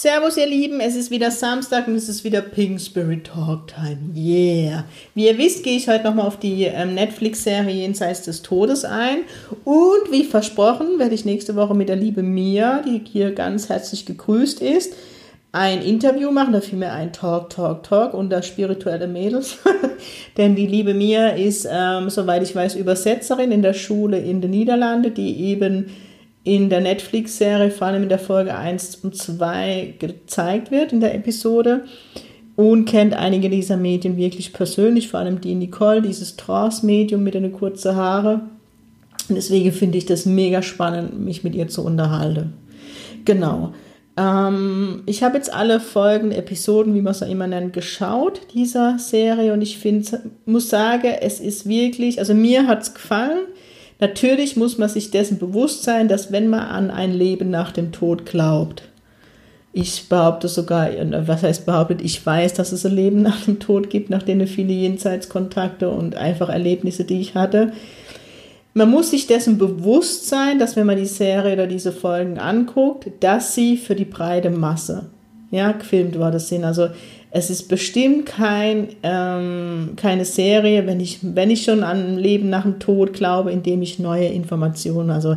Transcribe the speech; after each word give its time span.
Servus, 0.00 0.36
ihr 0.36 0.46
Lieben, 0.46 0.78
es 0.78 0.94
ist 0.94 1.10
wieder 1.10 1.32
Samstag 1.32 1.88
und 1.88 1.96
es 1.96 2.08
ist 2.08 2.22
wieder 2.22 2.40
Pink 2.40 2.80
Spirit 2.80 3.24
Talk 3.24 3.66
Time. 3.66 3.98
Yeah! 4.14 4.84
Wie 5.16 5.26
ihr 5.26 5.36
wisst, 5.38 5.64
gehe 5.64 5.76
ich 5.76 5.88
heute 5.88 6.04
nochmal 6.04 6.28
auf 6.28 6.38
die 6.38 6.66
ähm, 6.66 6.94
Netflix-Serie 6.94 7.74
Jenseits 7.74 8.22
des 8.22 8.42
Todes 8.42 8.84
ein. 8.84 9.22
Und 9.64 10.12
wie 10.12 10.22
versprochen, 10.22 11.00
werde 11.00 11.16
ich 11.16 11.24
nächste 11.24 11.56
Woche 11.56 11.74
mit 11.74 11.88
der 11.88 11.96
liebe 11.96 12.22
Mia, 12.22 12.80
die 12.82 13.02
hier 13.10 13.32
ganz 13.32 13.70
herzlich 13.70 14.06
gegrüßt 14.06 14.62
ist, 14.62 14.92
ein 15.50 15.82
Interview 15.82 16.30
machen. 16.30 16.52
Da 16.52 16.60
fiel 16.60 16.78
mir 16.78 16.92
ein 16.92 17.12
Talk, 17.12 17.50
Talk, 17.50 17.82
Talk 17.82 18.14
unter 18.14 18.42
spirituelle 18.42 19.08
Mädels. 19.08 19.58
Denn 20.36 20.54
die 20.54 20.68
liebe 20.68 20.94
Mia 20.94 21.30
ist, 21.30 21.66
ähm, 21.68 22.08
soweit 22.08 22.44
ich 22.44 22.54
weiß, 22.54 22.76
Übersetzerin 22.76 23.50
in 23.50 23.62
der 23.62 23.74
Schule 23.74 24.20
in 24.20 24.42
den 24.42 24.52
Niederlanden, 24.52 25.12
die 25.12 25.40
eben 25.46 25.86
in 26.48 26.70
der 26.70 26.80
Netflix-Serie, 26.80 27.70
vor 27.70 27.88
allem 27.88 28.04
in 28.04 28.08
der 28.08 28.18
Folge 28.18 28.56
1 28.56 28.96
und 28.96 29.14
2, 29.14 29.94
gezeigt 29.98 30.70
wird, 30.70 30.92
in 30.94 31.00
der 31.00 31.14
Episode. 31.14 31.84
Und 32.56 32.86
kennt 32.86 33.14
einige 33.14 33.50
dieser 33.50 33.76
Medien 33.76 34.16
wirklich 34.16 34.52
persönlich, 34.52 35.08
vor 35.08 35.20
allem 35.20 35.40
die 35.40 35.54
Nicole, 35.54 36.02
dieses 36.02 36.36
Trance-Medium 36.36 37.22
mit 37.22 37.34
den 37.34 37.52
kurzen 37.52 37.94
Haare. 37.94 38.40
Deswegen 39.28 39.72
finde 39.72 39.98
ich 39.98 40.06
das 40.06 40.24
mega 40.24 40.62
spannend, 40.62 41.20
mich 41.20 41.44
mit 41.44 41.54
ihr 41.54 41.68
zu 41.68 41.84
unterhalten. 41.84 42.54
Genau. 43.26 43.74
Ähm, 44.16 45.02
ich 45.04 45.22
habe 45.22 45.36
jetzt 45.36 45.52
alle 45.52 45.80
Folgen, 45.80 46.32
Episoden, 46.32 46.94
wie 46.94 47.02
man 47.02 47.12
es 47.12 47.22
auch 47.22 47.28
immer 47.28 47.46
nennt, 47.46 47.74
geschaut, 47.74 48.40
dieser 48.54 48.98
Serie. 48.98 49.52
Und 49.52 49.60
ich 49.60 49.76
finde, 49.78 50.22
muss 50.46 50.70
sagen, 50.70 51.12
es 51.20 51.40
ist 51.40 51.68
wirklich, 51.68 52.18
also 52.18 52.32
mir 52.32 52.66
hat 52.66 52.82
es 52.82 52.94
gefallen. 52.94 53.46
Natürlich 54.00 54.56
muss 54.56 54.78
man 54.78 54.88
sich 54.88 55.10
dessen 55.10 55.38
bewusst 55.38 55.82
sein, 55.82 56.08
dass 56.08 56.30
wenn 56.30 56.48
man 56.48 56.60
an 56.60 56.90
ein 56.90 57.12
Leben 57.12 57.50
nach 57.50 57.72
dem 57.72 57.90
Tod 57.92 58.26
glaubt, 58.26 58.84
ich 59.72 60.08
behaupte 60.08 60.48
sogar, 60.48 60.88
was 61.26 61.42
heißt 61.42 61.66
behauptet, 61.66 62.00
ich 62.02 62.24
weiß, 62.24 62.54
dass 62.54 62.72
es 62.72 62.86
ein 62.86 62.94
Leben 62.94 63.22
nach 63.22 63.44
dem 63.44 63.60
Tod 63.60 63.90
gibt, 63.90 64.10
nach 64.10 64.22
denen 64.22 64.46
viele 64.46 64.72
Jenseitskontakte 64.72 65.88
und 65.88 66.16
einfach 66.16 66.48
Erlebnisse, 66.48 67.04
die 67.04 67.20
ich 67.20 67.34
hatte. 67.34 67.72
Man 68.74 68.90
muss 68.90 69.10
sich 69.10 69.26
dessen 69.26 69.58
bewusst 69.58 70.28
sein, 70.28 70.58
dass 70.58 70.76
wenn 70.76 70.86
man 70.86 70.96
die 70.96 71.06
Serie 71.06 71.52
oder 71.54 71.66
diese 71.66 71.92
Folgen 71.92 72.38
anguckt, 72.38 73.10
dass 73.20 73.54
sie 73.54 73.76
für 73.76 73.94
die 73.94 74.04
breite 74.04 74.50
Masse 74.50 75.10
ja, 75.50 75.72
gefilmt 75.72 76.18
worden 76.18 76.40
sind. 76.40 76.64
Also 76.64 76.88
es 77.30 77.50
ist 77.50 77.68
bestimmt 77.68 78.26
kein, 78.26 78.88
ähm, 79.02 79.90
keine 79.96 80.24
Serie, 80.24 80.86
wenn 80.86 81.00
ich, 81.00 81.18
wenn 81.22 81.50
ich 81.50 81.64
schon 81.64 81.82
an 81.82 82.16
Leben 82.16 82.48
nach 82.48 82.62
dem 82.62 82.78
Tod 82.78 83.12
glaube, 83.12 83.52
indem 83.52 83.82
ich 83.82 83.98
neue 83.98 84.28
Informationen, 84.28 85.10
also 85.10 85.36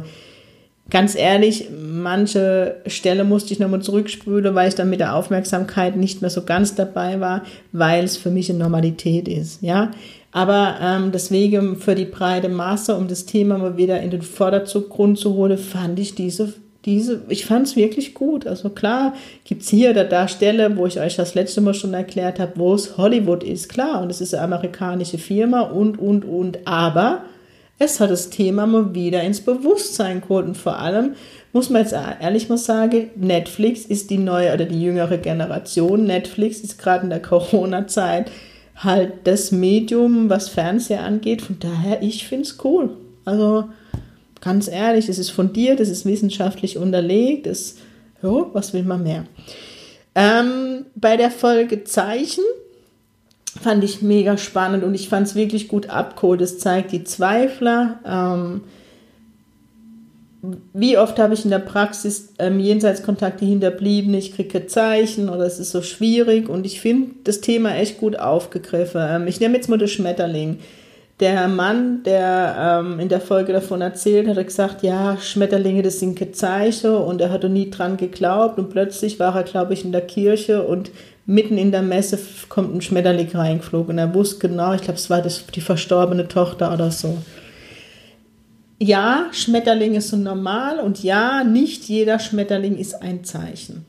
ganz 0.89 1.16
ehrlich, 1.16 1.67
manche 1.72 2.78
Stelle 2.88 3.23
musste 3.23 3.53
ich 3.53 3.59
nochmal 3.59 3.81
zurückspülen, 3.81 4.56
weil 4.56 4.69
ich 4.69 4.75
dann 4.75 4.89
mit 4.89 5.00
der 5.00 5.16
Aufmerksamkeit 5.16 5.95
nicht 5.95 6.22
mehr 6.22 6.30
so 6.30 6.44
ganz 6.44 6.75
dabei 6.75 7.19
war, 7.19 7.44
weil 7.72 8.03
es 8.03 8.17
für 8.17 8.31
mich 8.31 8.50
eine 8.50 8.59
Normalität 8.59 9.28
ist, 9.28 9.62
ja. 9.62 9.92
Aber 10.34 10.78
ähm, 10.81 11.12
deswegen 11.12 11.75
für 11.75 11.94
die 11.94 12.06
breite 12.06 12.47
Masse, 12.47 12.96
um 12.96 13.09
das 13.09 13.25
Thema 13.25 13.58
mal 13.58 13.75
wieder 13.75 14.02
in 14.02 14.12
den 14.12 14.22
Vordergrund 14.22 15.18
zu 15.18 15.34
holen, 15.34 15.58
fand 15.58 16.00
ich 16.00 16.16
diese 16.16 16.53
diese, 16.86 17.22
ich 17.30 17.46
fand 17.46 17.68
es 17.68 17.75
wirklich 17.75 18.14
gut. 18.14 18.47
Also 18.47 18.69
klar, 18.69 19.14
gibt 19.44 19.62
es 19.62 19.69
hier 19.69 19.92
oder 19.92 20.03
da 20.03 20.28
Stelle, 20.28 20.75
wo 20.78 20.86
ich 20.88 21.00
euch 21.00 21.16
das 21.16 21.36
letzte 21.36 21.62
Mal 21.62 21.74
schon 21.74 21.94
erklärt 21.94 22.40
habe, 22.40 22.53
wo 22.56 22.74
es 22.74 22.97
Hollywood 22.97 23.44
ist, 23.44 23.69
klar, 23.69 24.02
und 24.02 24.09
es 24.09 24.22
ist 24.22 24.34
eine 24.34 24.44
amerikanische 24.44 25.18
Firma 25.18 25.62
und, 25.62 26.00
und, 26.00 26.25
und, 26.25 26.66
aber 26.66 27.24
es 27.78 28.00
hat 28.00 28.12
das 28.12 28.30
Thema 28.30 28.68
mal 28.68 28.94
wieder 28.94 29.24
ins 29.24 29.41
Bewusstsein 29.41 30.22
geholt 30.22 30.46
und 30.46 30.58
vor 30.58 30.78
allem 30.78 31.16
muss 31.53 31.70
man 31.70 31.81
jetzt 31.81 31.94
ehrlich 31.94 32.47
mal 32.47 32.58
sagen, 32.58 33.09
Netflix 33.16 33.86
ist 33.86 34.09
die 34.09 34.18
neue 34.18 34.53
oder 34.53 34.66
die 34.66 34.81
jüngere 34.81 35.18
Generation. 35.18 36.06
Netflix 36.06 36.59
ist 36.59 36.80
gerade 36.80 37.03
in 37.03 37.09
der 37.09 37.22
Corona-Zeit 37.22 38.31
halt 38.75 39.14
das 39.25 39.52
Medium, 39.52 40.30
was 40.30 40.47
Fernseher 40.47 41.03
angeht. 41.03 41.41
Von 41.41 41.58
daher, 41.59 42.02
ich 42.02 42.28
finde 42.28 42.44
es 42.44 42.58
cool. 42.64 42.91
Also 43.25 43.66
Ganz 44.41 44.68
ehrlich, 44.68 45.07
es 45.07 45.19
ist 45.19 45.29
fundiert, 45.29 45.79
es 45.79 45.90
ist 45.90 46.06
wissenschaftlich 46.06 46.78
unterlegt, 46.78 47.47
es, 47.47 47.78
jo, 48.24 48.50
was 48.53 48.74
will 48.74 48.84
man 48.84 49.03
mehr? 49.03 49.25
Ähm, 50.16 50.85
bei 50.96 51.16
der 51.16 51.31
Folge 51.31 51.84
Zeichen 51.84 52.44
fand 53.62 53.84
ich 53.84 54.02
mega 54.02 54.38
spannend 54.38 54.84
und 54.84 54.96
ich 54.96 55.09
fand 55.09 55.28
es 55.28 55.35
wirklich 55.35 55.68
gut 55.68 55.90
abgeholt. 55.90 56.41
Es 56.41 56.57
zeigt 56.57 56.91
die 56.91 57.03
Zweifler. 57.03 58.00
Ähm, 58.06 58.62
wie 60.73 60.97
oft 60.97 61.19
habe 61.19 61.35
ich 61.35 61.44
in 61.44 61.52
der 61.52 61.59
Praxis 61.59 62.34
ähm, 62.40 62.59
Jenseitskontakte 62.59 63.46
hinterblieben, 63.46 64.13
ich 64.16 64.34
kriege 64.34 64.66
Zeichen 64.66 65.29
oder 65.29 65.46
es 65.46 65.59
ist 65.59 65.69
so 65.69 65.84
schwierig 65.84 66.50
und 66.50 66.66
ich 66.66 66.81
finde 66.81 67.12
das 67.23 67.41
Thema 67.41 67.75
echt 67.75 68.00
gut 68.00 68.18
aufgegriffen. 68.18 69.02
Ähm, 69.08 69.28
ich 69.28 69.40
nehme 69.40 69.56
jetzt 69.56 69.69
mal 69.69 69.78
das 69.78 69.91
Schmetterling 69.91 70.58
der 71.22 71.48
Mann, 71.48 72.02
der 72.04 72.82
ähm, 72.84 73.00
in 73.00 73.08
der 73.08 73.22
Folge 73.22 73.54
davon 73.54 73.82
erzählt, 73.82 74.28
hat 74.28 74.44
gesagt, 74.44 74.82
ja, 74.82 75.18
Schmetterlinge, 75.18 75.84
das 75.84 76.00
sind 76.00 76.18
Gezeichen 76.18 76.96
und 76.96 77.22
er 77.22 77.30
hatte 77.30 77.48
nie 77.48 77.70
dran 77.70 77.96
geglaubt. 77.96 78.58
Und 78.58 78.72
plötzlich 78.72 79.20
war 79.20 79.36
er, 79.36 79.44
glaube 79.44 79.74
ich, 79.74 79.86
in 79.86 79.92
der 79.92 80.02
Kirche. 80.02 80.64
Und 80.64 80.90
mitten 81.28 81.59
in 81.59 81.72
der 81.72 81.84
Messe 81.84 82.18
kommt 82.50 82.76
ein 82.76 82.82
Schmetterling 82.82 83.30
reingeflogen. 83.30 83.94
Und 83.94 84.00
er 84.00 84.16
wusste 84.16 84.48
genau, 84.48 84.74
ich 84.74 84.82
glaube, 84.82 84.98
es 84.98 85.12
war 85.12 85.22
das, 85.22 85.46
die 85.46 85.62
verstorbene 85.62 86.28
Tochter 86.28 86.74
oder 86.74 86.90
so. 86.90 87.20
Ja, 88.80 89.28
Schmetterlinge 89.32 90.02
sind 90.02 90.24
normal. 90.24 90.80
Und 90.80 91.03
ja, 91.03 91.44
nicht 91.44 91.84
jeder 91.84 92.18
Schmetterling 92.18 92.78
ist 92.78 93.00
ein 93.00 93.24
Zeichen. 93.24 93.86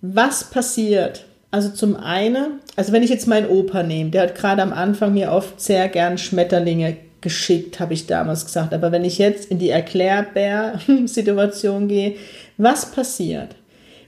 Was 0.00 0.50
passiert, 0.50 1.24
also 1.50 1.70
zum 1.70 1.96
einen, 1.96 2.60
also 2.76 2.92
wenn 2.92 3.02
ich 3.02 3.10
jetzt 3.10 3.26
meinen 3.26 3.48
Opa 3.48 3.82
nehme, 3.82 4.10
der 4.10 4.22
hat 4.22 4.34
gerade 4.34 4.62
am 4.62 4.72
Anfang 4.72 5.14
mir 5.14 5.32
oft 5.32 5.60
sehr 5.60 5.88
gern 5.88 6.18
Schmetterlinge 6.18 6.96
geschickt, 7.20 7.80
habe 7.80 7.94
ich 7.94 8.06
damals 8.06 8.44
gesagt. 8.44 8.72
Aber 8.74 8.92
wenn 8.92 9.04
ich 9.04 9.18
jetzt 9.18 9.50
in 9.50 9.58
die 9.58 9.70
Erklärbär-Situation 9.70 11.88
gehe, 11.88 12.14
was 12.56 12.88
passiert? 12.90 13.56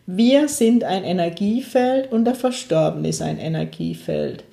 Wir 0.06 0.48
sind 0.48 0.84
ein 0.84 1.04
Energiefeld 1.04 2.12
und 2.12 2.24
der 2.24 2.34
Verstorbene 2.34 3.08
ist 3.08 3.20
ein 3.22 3.38
Energiefeld. 3.38 4.44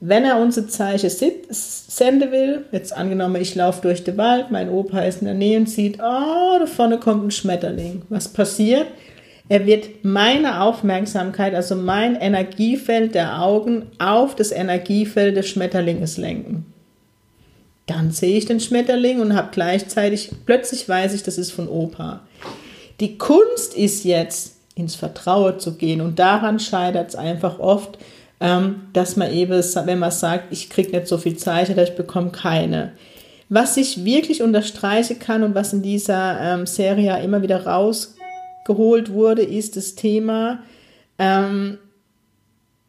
Wenn 0.00 0.24
er 0.24 0.40
unsere 0.40 0.66
Zeichen 0.66 1.10
senden 1.10 2.32
will, 2.32 2.64
jetzt 2.72 2.92
angenommen, 2.92 3.40
ich 3.40 3.54
laufe 3.54 3.82
durch 3.82 4.02
den 4.02 4.16
Wald, 4.16 4.50
mein 4.50 4.68
Opa 4.68 4.98
ist 5.00 5.20
in 5.20 5.26
der 5.26 5.34
Nähe 5.34 5.58
und 5.58 5.70
sieht, 5.70 6.00
oh, 6.00 6.58
da 6.58 6.66
vorne 6.66 6.98
kommt 6.98 7.24
ein 7.24 7.30
Schmetterling. 7.30 8.02
Was 8.08 8.26
passiert? 8.26 8.88
Er 9.52 9.66
wird 9.66 10.02
meine 10.02 10.62
Aufmerksamkeit, 10.62 11.54
also 11.54 11.76
mein 11.76 12.16
Energiefeld 12.16 13.14
der 13.14 13.42
Augen, 13.42 13.84
auf 13.98 14.34
das 14.34 14.50
Energiefeld 14.50 15.36
des 15.36 15.46
Schmetterlings 15.46 16.16
lenken. 16.16 16.72
Dann 17.84 18.12
sehe 18.12 18.38
ich 18.38 18.46
den 18.46 18.60
Schmetterling 18.60 19.20
und 19.20 19.36
habe 19.36 19.50
gleichzeitig, 19.52 20.30
plötzlich 20.46 20.88
weiß 20.88 21.12
ich, 21.12 21.22
das 21.22 21.36
ist 21.36 21.50
von 21.50 21.68
Opa. 21.68 22.20
Die 23.00 23.18
Kunst 23.18 23.76
ist 23.76 24.04
jetzt, 24.04 24.56
ins 24.74 24.94
Vertrauen 24.94 25.60
zu 25.60 25.74
gehen 25.74 26.00
und 26.00 26.18
daran 26.18 26.58
scheitert 26.58 27.10
es 27.10 27.14
einfach 27.14 27.58
oft, 27.58 27.98
ähm, 28.40 28.84
dass 28.94 29.16
man 29.16 29.30
eben, 29.34 29.62
wenn 29.84 29.98
man 29.98 30.12
sagt, 30.12 30.50
ich 30.50 30.70
kriege 30.70 30.92
nicht 30.92 31.08
so 31.08 31.18
viel 31.18 31.36
Zeichen, 31.36 31.78
ich 31.78 31.94
bekomme 31.94 32.30
keine. 32.30 32.92
Was 33.50 33.76
ich 33.76 34.02
wirklich 34.02 34.42
unterstreichen 34.42 35.18
kann 35.18 35.42
und 35.42 35.54
was 35.54 35.74
in 35.74 35.82
dieser 35.82 36.40
ähm, 36.40 36.64
Serie 36.64 37.22
immer 37.22 37.42
wieder 37.42 37.66
raus 37.66 38.14
geholt 38.64 39.12
wurde, 39.12 39.42
ist 39.42 39.76
das 39.76 39.94
Thema, 39.94 40.60
ähm, 41.18 41.78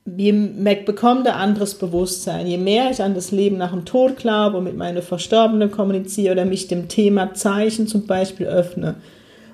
je 0.05 0.33
mehr 0.33 0.75
bekommt 0.75 1.27
ein 1.27 1.33
anderes 1.33 1.75
Bewusstsein. 1.75 2.47
Je 2.47 2.57
mehr 2.57 2.91
ich 2.91 3.01
an 3.01 3.15
das 3.15 3.31
Leben 3.31 3.57
nach 3.57 3.71
dem 3.71 3.85
Tod 3.85 4.17
glaube 4.17 4.57
und 4.57 4.65
mit 4.65 4.75
meinen 4.75 5.01
Verstorbenen 5.01 5.71
kommuniziere 5.71 6.33
oder 6.33 6.45
mich 6.45 6.67
dem 6.67 6.89
Thema 6.89 7.33
Zeichen 7.33 7.87
zum 7.87 8.05
Beispiel 8.05 8.47
öffne, 8.47 8.95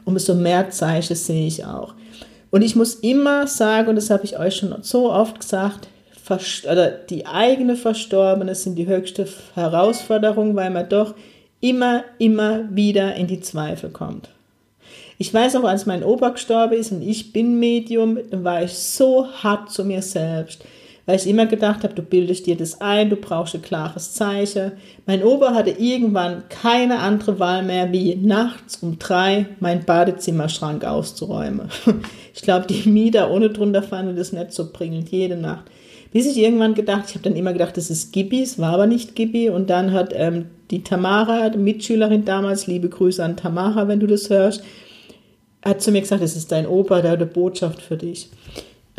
umso 0.05 0.33
mehr 0.33 0.69
Zeichen 0.71 1.15
sehe 1.15 1.47
ich 1.47 1.65
auch. 1.65 1.93
Und 2.51 2.63
ich 2.63 2.75
muss 2.75 2.95
immer 2.95 3.45
sagen, 3.45 3.89
und 3.89 3.95
das 3.95 4.09
habe 4.09 4.25
ich 4.25 4.39
euch 4.39 4.55
schon 4.55 4.75
so 4.81 5.11
oft 5.11 5.39
gesagt, 5.39 5.87
oder 6.71 6.91
die 6.91 7.25
eigene 7.25 7.75
Verstorbene 7.75 8.53
sind 8.53 8.75
die 8.75 8.87
höchste 8.87 9.27
Herausforderung, 9.55 10.55
weil 10.55 10.69
man 10.69 10.87
doch 10.87 11.15
immer, 11.59 12.03
immer 12.19 12.65
wieder 12.69 13.15
in 13.15 13.27
die 13.27 13.39
Zweifel 13.39 13.89
kommt. 13.89 14.29
Ich 15.21 15.33
weiß 15.33 15.57
auch, 15.57 15.65
als 15.65 15.85
mein 15.85 16.01
Opa 16.01 16.29
gestorben 16.29 16.75
ist 16.75 16.93
und 16.93 17.01
ich 17.01 17.33
bin 17.33 17.59
Medium, 17.59 18.17
war 18.31 18.63
ich 18.63 18.71
so 18.71 19.27
hart 19.27 19.69
zu 19.69 19.83
mir 19.83 20.01
selbst. 20.01 20.63
weil 21.05 21.17
ich 21.17 21.27
immer 21.27 21.47
gedacht 21.47 21.83
habe, 21.83 21.93
du 21.95 22.03
bildest 22.03 22.45
dir 22.45 22.55
das 22.55 22.79
ein, 22.81 23.09
du 23.09 23.15
brauchst 23.15 23.55
ein 23.55 23.61
klares 23.63 24.13
Zeichen. 24.13 24.73
Mein 25.07 25.23
Opa 25.23 25.55
hatte 25.55 25.71
irgendwann 25.71 26.43
keine 26.49 26.99
andere 26.99 27.39
Wahl 27.39 27.63
mehr, 27.63 27.91
wie 27.91 28.15
nachts 28.15 28.77
um 28.83 28.97
drei 28.99 29.47
meinen 29.59 29.83
Badezimmerschrank 29.85 30.85
auszuräumen. 30.85 31.69
Ich 32.35 32.43
glaube, 32.43 32.67
die 32.67 32.87
Mieter 32.87 33.31
ohne 33.31 33.49
drunter 33.49 33.83
fanden 33.83 34.15
das 34.15 34.31
nicht 34.31 34.53
so 34.53 34.71
prickelnd, 34.71 35.09
jede 35.09 35.35
Nacht. 35.35 35.65
Bis 36.13 36.25
ich 36.25 36.37
irgendwann 36.37 36.73
gedacht, 36.73 37.05
ich 37.09 37.15
habe 37.15 37.23
dann 37.27 37.35
immer 37.35 37.51
gedacht, 37.51 37.75
das 37.75 37.89
ist 37.89 38.13
Gibi, 38.13 38.41
es 38.43 38.59
war 38.59 38.73
aber 38.75 38.87
nicht 38.87 39.15
Gibi. 39.15 39.49
Und 39.49 39.69
dann 39.69 39.91
hat 39.91 40.13
ähm, 40.15 40.45
die 40.71 40.83
Tamara, 40.83 41.49
die 41.49 41.57
Mitschülerin 41.57 42.23
damals, 42.23 42.67
liebe 42.67 42.87
Grüße 42.87 43.21
an 43.21 43.35
Tamara, 43.35 43.89
wenn 43.89 43.99
du 43.99 44.07
das 44.07 44.29
hörst, 44.29 44.63
hat 45.63 45.81
zu 45.81 45.91
mir 45.91 46.01
gesagt, 46.01 46.23
das 46.23 46.35
ist 46.35 46.51
dein 46.51 46.67
Opa, 46.67 47.01
der 47.01 47.11
hat 47.11 47.19
eine 47.19 47.27
Botschaft 47.27 47.81
für 47.81 47.97
dich. 47.97 48.29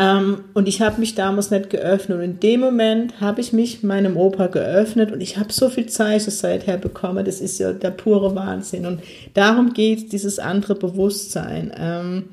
Ähm, 0.01 0.45
und 0.55 0.67
ich 0.67 0.81
habe 0.81 0.99
mich 0.99 1.15
damals 1.15 1.51
nicht 1.51 1.69
geöffnet. 1.69 2.19
Und 2.19 2.25
in 2.25 2.41
dem 2.41 2.61
Moment 2.61 3.21
habe 3.21 3.43
ich 3.43 3.53
mich 3.53 3.83
meinem 3.83 4.17
Opa 4.17 4.47
geöffnet 4.47 5.13
und 5.13 5.21
ich 5.21 5.37
habe 5.37 5.53
so 5.53 5.69
viel 5.69 5.87
Zeichen 5.87 6.31
seither 6.31 6.79
bekommen. 6.79 7.25
Das 7.25 7.43
ist 7.43 7.59
ja 7.59 7.73
der 7.73 7.91
pure 7.91 8.35
Wahnsinn. 8.35 8.87
Und 8.87 9.03
darum 9.35 9.75
geht 9.75 10.13
dieses 10.13 10.39
andere 10.39 10.75
Bewusstsein. 10.75 11.71
Ähm, 11.79 12.31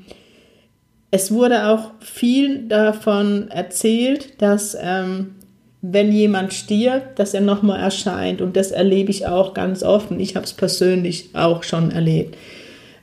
es 1.10 1.30
wurde 1.30 1.68
auch 1.68 1.90
viel 2.00 2.68
davon 2.68 3.50
erzählt, 3.50 4.40
dass 4.40 4.76
ähm, 4.80 5.34
wenn 5.82 6.10
jemand 6.10 6.54
stirbt, 6.54 7.18
dass 7.18 7.34
er 7.34 7.42
nochmal 7.42 7.80
erscheint. 7.80 8.40
Und 8.40 8.56
das 8.56 8.70
erlebe 8.70 9.10
ich 9.10 9.26
auch 9.26 9.52
ganz 9.52 9.82
oft. 9.82 10.10
Und 10.10 10.20
ich 10.20 10.36
habe 10.36 10.46
es 10.46 10.54
persönlich 10.54 11.34
auch 11.34 11.62
schon 11.64 11.90
erlebt. 11.90 12.34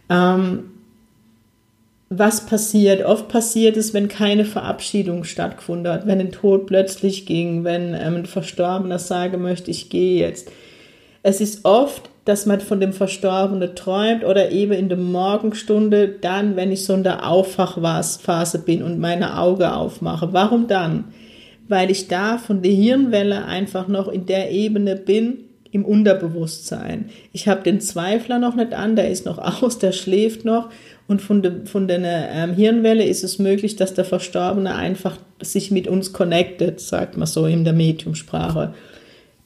Ähm, 0.09 0.71
was 2.17 2.45
passiert. 2.45 3.05
Oft 3.05 3.27
passiert 3.27 3.77
es, 3.77 3.93
wenn 3.93 4.07
keine 4.07 4.45
Verabschiedung 4.45 5.23
stattgefunden 5.23 5.91
hat, 5.91 6.07
wenn 6.07 6.19
ein 6.19 6.31
Tod 6.31 6.67
plötzlich 6.67 7.25
ging, 7.25 7.63
wenn 7.63 7.93
ähm, 7.93 8.15
ein 8.15 8.25
Verstorbener 8.25 8.99
sagen 8.99 9.41
möchte, 9.41 9.71
ich 9.71 9.89
gehe 9.89 10.19
jetzt. 10.19 10.51
Es 11.23 11.41
ist 11.41 11.65
oft, 11.65 12.09
dass 12.25 12.45
man 12.45 12.59
von 12.59 12.79
dem 12.79 12.93
Verstorbenen 12.93 13.75
träumt 13.75 14.23
oder 14.23 14.51
eben 14.51 14.73
in 14.73 14.89
der 14.89 14.97
Morgenstunde 14.97 16.07
dann, 16.07 16.55
wenn 16.55 16.71
ich 16.71 16.83
so 16.83 16.93
in 16.93 17.03
der 17.03 17.27
Aufwachphase 17.27 18.59
bin 18.59 18.81
und 18.81 18.99
meine 18.99 19.37
Augen 19.39 19.63
aufmache. 19.63 20.33
Warum 20.33 20.67
dann? 20.67 21.05
Weil 21.67 21.89
ich 21.89 22.07
da 22.07 22.37
von 22.37 22.61
der 22.61 22.71
Hirnwelle 22.71 23.45
einfach 23.45 23.87
noch 23.87 24.07
in 24.07 24.25
der 24.25 24.51
Ebene 24.51 24.95
bin, 24.95 25.45
im 25.71 25.83
Unterbewusstsein. 25.83 27.09
Ich 27.33 27.49
habe 27.49 27.61
den 27.61 27.81
Zweifler 27.81 28.39
noch 28.39 28.55
nicht 28.55 28.73
an, 28.73 28.95
der 28.95 29.09
ist 29.09 29.25
noch 29.25 29.37
aus, 29.61 29.77
der 29.77 29.91
schläft 29.91 30.45
noch 30.45 30.69
und 31.07 31.21
von, 31.21 31.41
de, 31.41 31.65
von 31.65 31.87
der 31.87 31.99
ähm, 32.31 32.53
Hirnwelle 32.53 33.03
ist 33.03 33.23
es 33.23 33.37
möglich, 33.37 33.75
dass 33.75 33.93
der 33.93 34.05
Verstorbene 34.05 34.73
einfach 34.73 35.17
sich 35.41 35.69
mit 35.69 35.87
uns 35.87 36.13
connectet, 36.13 36.79
sagt 36.79 37.15
man 37.17 37.27
so 37.27 37.45
in 37.45 37.63
der 37.63 37.73
Mediumsprache. 37.73 38.73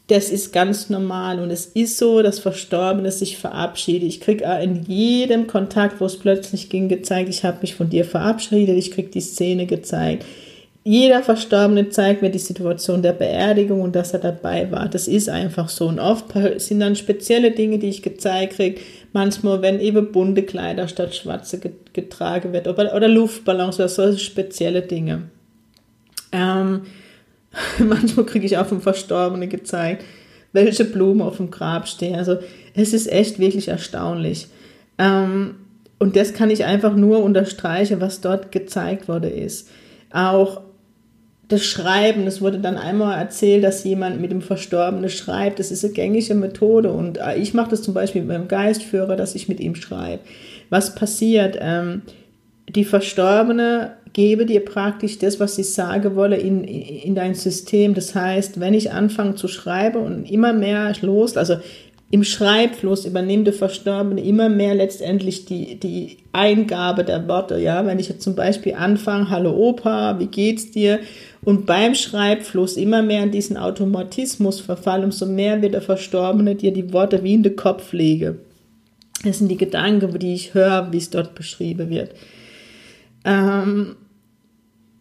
Das 0.07 0.31
ist 0.31 0.53
ganz 0.53 0.89
normal 0.89 1.39
und 1.39 1.51
es 1.51 1.67
ist 1.67 1.97
so, 1.97 2.23
dass 2.23 2.39
Verstorbene 2.39 3.11
sich 3.11 3.37
verabschiedet. 3.37 4.07
Ich 4.07 4.21
kriege 4.21 4.45
in 4.63 4.83
jedem 4.87 5.45
Kontakt, 5.45 6.01
wo 6.01 6.05
es 6.05 6.17
plötzlich 6.17 6.69
ging, 6.69 6.89
gezeigt, 6.89 7.29
ich 7.29 7.43
habe 7.43 7.59
mich 7.61 7.75
von 7.75 7.89
dir 7.89 8.05
verabschiedet, 8.05 8.75
ich 8.75 8.91
kriege 8.91 9.09
die 9.09 9.21
Szene 9.21 9.67
gezeigt. 9.67 10.25
Jeder 10.83 11.21
Verstorbene 11.21 11.89
zeigt 11.89 12.21
mir 12.21 12.31
die 12.31 12.39
Situation 12.39 13.03
der 13.03 13.13
Beerdigung 13.13 13.81
und 13.81 13.95
dass 13.95 14.13
er 14.13 14.19
dabei 14.19 14.71
war. 14.71 14.87
Das 14.87 15.07
ist 15.07 15.29
einfach 15.29 15.69
so. 15.69 15.87
Und 15.87 15.99
oft 15.99 16.25
sind 16.55 16.79
dann 16.79 16.95
spezielle 16.95 17.51
Dinge, 17.51 17.77
die 17.77 17.89
ich 17.89 18.01
gezeigt 18.01 18.53
kriege, 18.53 18.81
manchmal, 19.13 19.61
wenn 19.61 19.79
eben 19.79 20.11
bunte 20.11 20.43
Kleider 20.43 20.87
statt 20.87 21.15
schwarze 21.15 21.59
getragen 21.93 22.53
wird 22.53 22.67
oder, 22.67 22.95
oder 22.95 23.07
Luftballons 23.07 23.75
oder 23.75 23.89
solche 23.89 24.19
spezielle 24.19 24.81
Dinge. 24.81 25.29
Ähm, 26.31 26.81
manchmal 27.79 28.25
kriege 28.25 28.45
ich 28.45 28.57
auch 28.57 28.67
vom 28.67 28.81
Verstorbenen 28.81 29.49
gezeigt, 29.49 30.03
welche 30.53 30.85
Blumen 30.85 31.21
auf 31.21 31.37
dem 31.37 31.51
Grab 31.51 31.87
stehen. 31.87 32.15
Also 32.15 32.37
es 32.73 32.93
ist 32.93 33.11
echt 33.11 33.39
wirklich 33.39 33.67
erstaunlich. 33.67 34.47
Ähm, 34.97 35.55
und 35.99 36.15
das 36.15 36.33
kann 36.33 36.49
ich 36.49 36.65
einfach 36.65 36.95
nur 36.95 37.23
unterstreichen, 37.23 37.99
was 37.99 38.21
dort 38.21 38.51
gezeigt 38.51 39.07
wurde 39.07 39.29
ist. 39.29 39.69
Auch 40.11 40.61
das 41.49 41.65
Schreiben, 41.65 42.27
es 42.27 42.41
wurde 42.41 42.59
dann 42.59 42.77
einmal 42.77 43.17
erzählt, 43.17 43.63
dass 43.63 43.83
jemand 43.83 44.21
mit 44.21 44.31
dem 44.31 44.41
Verstorbenen 44.41 45.09
schreibt. 45.09 45.59
Das 45.59 45.71
ist 45.71 45.83
eine 45.83 45.93
gängige 45.93 46.35
Methode 46.35 46.91
und 46.93 47.17
äh, 47.17 47.37
ich 47.37 47.55
mache 47.55 47.71
das 47.71 47.81
zum 47.81 47.95
Beispiel 47.95 48.21
mit 48.21 48.29
meinem 48.29 48.47
Geistführer, 48.47 49.15
dass 49.15 49.35
ich 49.35 49.49
mit 49.49 49.59
ihm 49.59 49.75
schreibe. 49.75 50.21
Was 50.69 50.93
passiert? 50.93 51.57
Ähm, 51.59 52.03
die 52.69 52.85
Verstorbene 52.85 53.93
gebe 54.13 54.45
dir 54.45 54.63
praktisch 54.63 55.17
das, 55.17 55.39
was 55.39 55.55
sie 55.55 55.63
sagen 55.63 56.15
wolle, 56.15 56.37
in, 56.37 56.63
in 56.63 57.15
dein 57.15 57.33
System. 57.33 57.95
Das 57.95 58.13
heißt, 58.13 58.59
wenn 58.59 58.75
ich 58.75 58.91
anfange 58.91 59.33
zu 59.33 59.47
schreiben 59.47 60.03
und 60.03 60.29
immer 60.29 60.53
mehr 60.53 60.93
los, 61.01 61.35
also 61.35 61.55
im 62.11 62.23
Schreibfluss 62.23 63.05
übernimmt 63.05 63.45
der 63.45 63.53
Verstorbene 63.53 64.23
immer 64.23 64.49
mehr 64.49 64.73
letztendlich 64.73 65.45
die, 65.45 65.79
die 65.79 66.17
Eingabe 66.33 67.03
der 67.03 67.27
Worte. 67.27 67.59
Ja, 67.59 67.85
wenn 67.85 67.99
ich 67.99 68.09
jetzt 68.09 68.23
zum 68.23 68.35
Beispiel 68.35 68.73
anfange, 68.73 69.29
Hallo 69.29 69.51
Opa, 69.51 70.17
wie 70.17 70.25
geht's 70.25 70.71
dir? 70.71 70.99
Und 71.43 71.67
beim 71.67 71.93
Schreibfluss 71.93 72.77
immer 72.77 73.03
mehr 73.03 73.23
in 73.23 73.31
diesen 73.31 73.57
Automatismus 73.57 74.59
verfallen, 74.59 75.05
umso 75.05 75.27
mehr 75.27 75.61
wird 75.61 75.75
der 75.75 75.83
Verstorbene 75.83 76.55
dir 76.55 76.73
die 76.73 76.91
Worte 76.93 77.23
wie 77.23 77.35
in 77.35 77.43
den 77.43 77.55
Kopf 77.55 77.93
lege. 77.93 78.39
Das 79.23 79.37
sind 79.37 79.49
die 79.49 79.57
Gedanken, 79.57 80.17
die 80.17 80.33
ich 80.33 80.53
höre, 80.55 80.91
wie 80.91 80.97
es 80.97 81.11
dort 81.11 81.35
beschrieben 81.35 81.89
wird. 81.89 82.15
Ähm, 83.23 83.97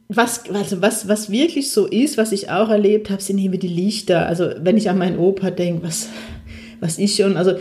was, 0.08 0.48
also 0.50 0.82
was, 0.82 1.08
was 1.08 1.30
wirklich 1.30 1.70
so 1.70 1.86
ist, 1.86 2.18
was 2.18 2.32
ich 2.32 2.50
auch 2.50 2.68
erlebt 2.68 3.10
habe, 3.10 3.22
sind 3.22 3.38
eben 3.38 3.58
die 3.58 3.68
Lichter. 3.68 4.26
Also 4.26 4.50
wenn 4.60 4.76
ich 4.76 4.90
an 4.90 4.98
meinen 4.98 5.18
Opa 5.18 5.50
denke, 5.50 5.86
was, 5.86 6.08
was 6.80 6.98
ich 6.98 7.14
schon, 7.14 7.36
also 7.36 7.54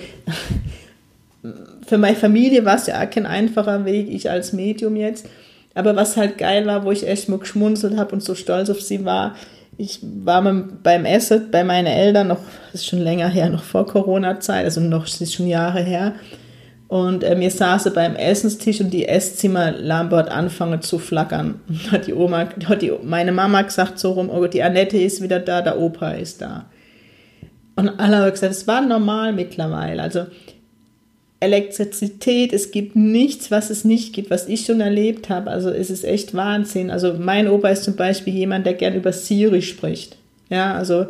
für 1.85 1.97
meine 1.97 2.15
Familie 2.15 2.65
war 2.65 2.75
es 2.75 2.87
ja 2.87 3.01
auch 3.01 3.09
kein 3.09 3.25
einfacher 3.25 3.85
Weg, 3.85 4.09
ich 4.09 4.29
als 4.29 4.53
Medium 4.53 4.95
jetzt. 4.95 5.25
Aber 5.73 5.95
was 5.95 6.17
halt 6.17 6.37
geil 6.37 6.65
war, 6.65 6.85
wo 6.85 6.91
ich 6.91 7.07
echt 7.07 7.29
mal 7.29 7.39
geschmunzelt 7.39 7.97
habe 7.97 8.13
und 8.13 8.23
so 8.23 8.35
stolz 8.35 8.69
auf 8.69 8.81
sie 8.81 9.05
war, 9.05 9.35
ich 9.77 9.99
war 10.01 10.41
beim 10.41 11.05
Essen 11.05 11.51
bei 11.51 11.63
meinen 11.63 11.85
Eltern 11.85 12.29
noch, 12.29 12.39
das 12.71 12.81
ist 12.81 12.87
schon 12.87 12.99
länger 12.99 13.27
her, 13.27 13.49
noch 13.49 13.63
vor 13.63 13.85
Corona-Zeit, 13.85 14.65
also 14.65 14.81
noch, 14.81 15.05
das 15.05 15.21
ist 15.21 15.35
schon 15.35 15.47
Jahre 15.47 15.81
her. 15.81 16.13
Und 16.87 17.23
äh, 17.23 17.39
wir 17.39 17.51
saßen 17.51 17.93
beim 17.93 18.15
Essenstisch 18.15 18.79
und 18.79 18.91
die 18.91 19.07
Esszimmerlampe 19.07 20.15
hat 20.15 20.31
angefangen 20.31 20.81
zu 20.81 20.99
flackern. 20.99 21.59
Hat 21.91 22.07
die 22.07 22.13
Oma, 22.13 22.47
hat 22.65 22.81
die, 22.81 22.93
meine 23.03 23.31
Mama 23.31 23.61
gesagt 23.61 23.99
so 23.99 24.13
rum, 24.13 24.29
oh, 24.29 24.47
die 24.47 24.63
Annette 24.63 24.97
ist 24.97 25.21
wieder 25.21 25.39
da, 25.39 25.61
der 25.61 25.79
Opa 25.79 26.11
ist 26.11 26.41
da. 26.41 26.65
Und 27.77 27.99
alle 27.99 28.17
haben 28.17 28.31
gesagt, 28.31 28.51
es 28.51 28.67
war 28.67 28.81
normal 28.81 29.31
mittlerweile. 29.33 30.01
Also 30.01 30.25
Elektrizität, 31.39 32.51
es 32.51 32.71
gibt 32.71 32.95
nichts, 32.95 33.51
was 33.51 33.69
es 33.69 33.85
nicht 33.85 34.13
gibt, 34.13 34.31
was 34.31 34.47
ich 34.47 34.65
schon 34.65 34.81
erlebt 34.81 35.29
habe. 35.29 35.51
Also 35.51 35.69
es 35.69 35.91
ist 35.91 36.03
echt 36.03 36.33
Wahnsinn. 36.33 36.89
Also 36.89 37.13
mein 37.13 37.47
Opa 37.47 37.69
ist 37.69 37.83
zum 37.83 37.95
Beispiel 37.95 38.33
jemand, 38.33 38.65
der 38.65 38.73
gern 38.73 38.95
über 38.95 39.13
Siri 39.13 39.61
spricht. 39.61 40.17
Ja, 40.49 40.73
also 40.73 41.05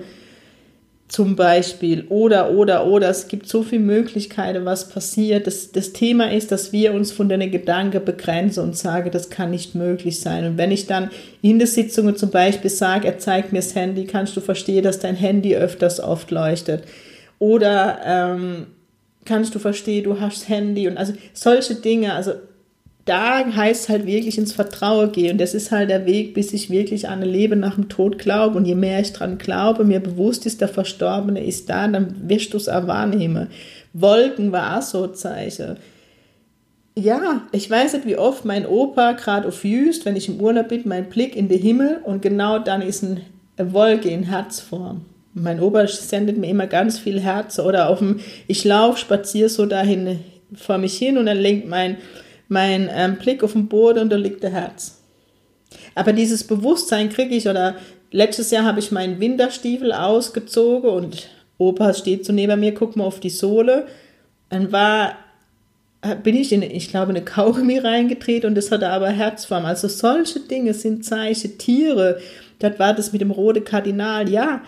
zum 1.08 1.38
Beispiel 1.38 2.06
oder, 2.10 2.52
oder, 2.52 2.86
oder. 2.86 3.10
Es 3.10 3.28
gibt 3.30 3.48
so 3.48 3.64
viele 3.64 3.82
Möglichkeiten, 3.82 4.66
was 4.66 4.90
passiert. 4.90 5.48
Das, 5.48 5.72
das 5.72 5.94
Thema 5.94 6.32
ist, 6.32 6.52
dass 6.52 6.74
wir 6.74 6.94
uns 6.94 7.12
von 7.12 7.30
den 7.30 7.50
Gedanken 7.50 8.04
begrenzen 8.04 8.64
und 8.64 8.76
sagen, 8.76 9.10
das 9.12 9.30
kann 9.30 9.52
nicht 9.52 9.74
möglich 9.74 10.20
sein. 10.20 10.46
Und 10.46 10.58
wenn 10.58 10.72
ich 10.72 10.86
dann 10.86 11.10
in 11.42 11.60
der 11.60 11.68
Sitzung 11.68 12.14
zum 12.18 12.30
Beispiel 12.30 12.70
sage, 12.70 13.08
er 13.08 13.20
zeigt 13.20 13.54
mir 13.54 13.60
das 13.60 13.74
Handy, 13.74 14.06
kannst 14.06 14.36
du 14.36 14.42
verstehen, 14.42 14.84
dass 14.84 15.00
dein 15.00 15.16
Handy 15.16 15.56
öfters 15.56 16.02
oft 16.02 16.30
leuchtet. 16.30 16.84
Oder 17.40 18.00
ähm, 18.04 18.68
kannst 19.24 19.56
du 19.56 19.60
verstehen, 19.60 20.04
du 20.04 20.20
hast 20.20 20.50
Handy 20.50 20.90
und 20.90 20.98
also 20.98 21.14
solche 21.34 21.76
Dinge, 21.76 22.14
also 22.14 22.34
da 23.08 23.46
heißt 23.46 23.90
halt 23.90 24.06
wirklich 24.06 24.38
ins 24.38 24.54
Vertrauen 24.54 25.12
gehen. 25.12 25.34
Und 25.34 25.42
das 25.42 25.54
ist 25.54 25.72
halt 25.72 25.90
der 25.90 26.06
Weg, 26.06 26.34
bis 26.34 26.54
ich 26.54 26.70
wirklich 26.70 27.08
an 27.08 27.24
ein 27.24 27.30
Leben 27.30 27.60
nach 27.60 27.76
dem 27.76 27.90
Tod 27.90 28.20
glaube. 28.20 28.58
Und 28.58 28.66
je 28.66 28.76
mehr 28.76 29.00
ich 29.00 29.14
dran 29.14 29.38
glaube, 29.38 29.84
mir 29.84 30.00
bewusst 30.00 30.46
ist, 30.46 30.62
der 30.62 30.68
Verstorbene 30.68 31.44
ist 31.44 31.70
da, 31.70 31.88
dann 31.88 32.30
wirst 32.30 32.54
du 32.54 32.58
es 32.58 32.70
auch 32.70 32.88
wahrnehmen. 32.88 33.48
Wolken 33.94 34.52
war 34.52 34.78
auch 34.78 34.82
so 34.82 35.08
Zeichen. 35.08 35.78
Ja, 36.96 37.44
ich 37.52 37.70
weiß 37.70 37.94
nicht, 37.94 38.08
wie 38.08 38.18
oft 38.18 38.44
mein 38.44 38.66
Opa 38.66 39.14
gerade 39.14 39.48
auf 39.48 39.64
Jüst, 39.64 40.06
wenn 40.06 40.16
ich 40.16 40.28
im 40.28 40.42
Urlaub 40.42 40.70
bin, 40.70 40.82
mein 40.86 41.10
Blick 41.10 41.36
in 41.36 41.48
den 41.48 41.62
Himmel 41.62 42.00
und 42.04 42.22
genau 42.22 42.60
dann 42.60 42.82
ist 42.82 43.04
eine 43.04 43.74
Wolke 43.74 44.10
in 44.10 44.24
Herzform. 44.24 45.06
Mein 45.34 45.62
Opa 45.62 45.88
sendet 45.88 46.38
mir 46.38 46.50
immer 46.50 46.66
ganz 46.66 46.98
viel 46.98 47.20
Herz 47.20 47.60
oder 47.60 47.90
auf 47.90 48.00
dem, 48.00 48.20
ich 48.48 48.66
laufe, 48.66 48.98
spaziere 48.98 49.50
so 49.50 49.68
dahin 49.68 50.20
vor 50.56 50.80
mich 50.80 50.98
hin 50.98 51.20
und 51.20 51.28
dann 51.28 51.38
lenkt 51.38 51.68
mein, 51.68 51.98
mein 52.48 52.90
ähm, 52.94 53.18
Blick 53.18 53.44
auf 53.44 53.54
den 53.54 53.68
Boden 53.68 54.00
und 54.00 54.10
da 54.10 54.16
liegt 54.16 54.44
der 54.44 54.52
Herz. 54.52 55.02
Aber 55.96 56.14
dieses 56.14 56.46
Bewusstsein 56.46 57.10
kriege 57.10 57.36
ich 57.36 57.48
oder 57.48 57.76
letztes 58.12 58.52
Jahr 58.52 58.66
habe 58.66 58.80
ich 58.80 58.92
meinen 58.92 59.20
Winterstiefel 59.20 59.92
ausgezogen 59.92 60.90
und 60.90 61.28
Opa 61.58 61.94
steht 61.94 62.26
so 62.26 62.34
neben 62.34 62.60
mir, 62.60 62.74
guck 62.74 62.96
mal 62.96 63.04
auf 63.04 63.20
die 63.20 63.30
Sohle. 63.30 63.88
Dann 64.50 64.72
war 64.72 65.16
bin 66.16 66.36
ich 66.36 66.52
in, 66.52 66.62
ich 66.62 66.90
glaube, 66.90 67.10
eine 67.10 67.24
Kaugummi 67.24 67.80
reingedreht 67.80 68.46
und 68.46 68.56
das 68.56 68.72
hatte 68.72 68.90
aber 68.90 69.10
Herzform. 69.10 69.66
Also 69.66 69.88
solche 69.88 70.40
Dinge 70.40 70.74
sind 70.74 71.04
Zeichen, 71.04 71.58
Tiere. 71.58 72.20
Das 72.60 72.80
war 72.80 72.94
das 72.94 73.12
mit 73.12 73.22
dem 73.22 73.32
roten 73.32 73.64
Kardinal. 73.64 74.30
Ja, 74.30 74.62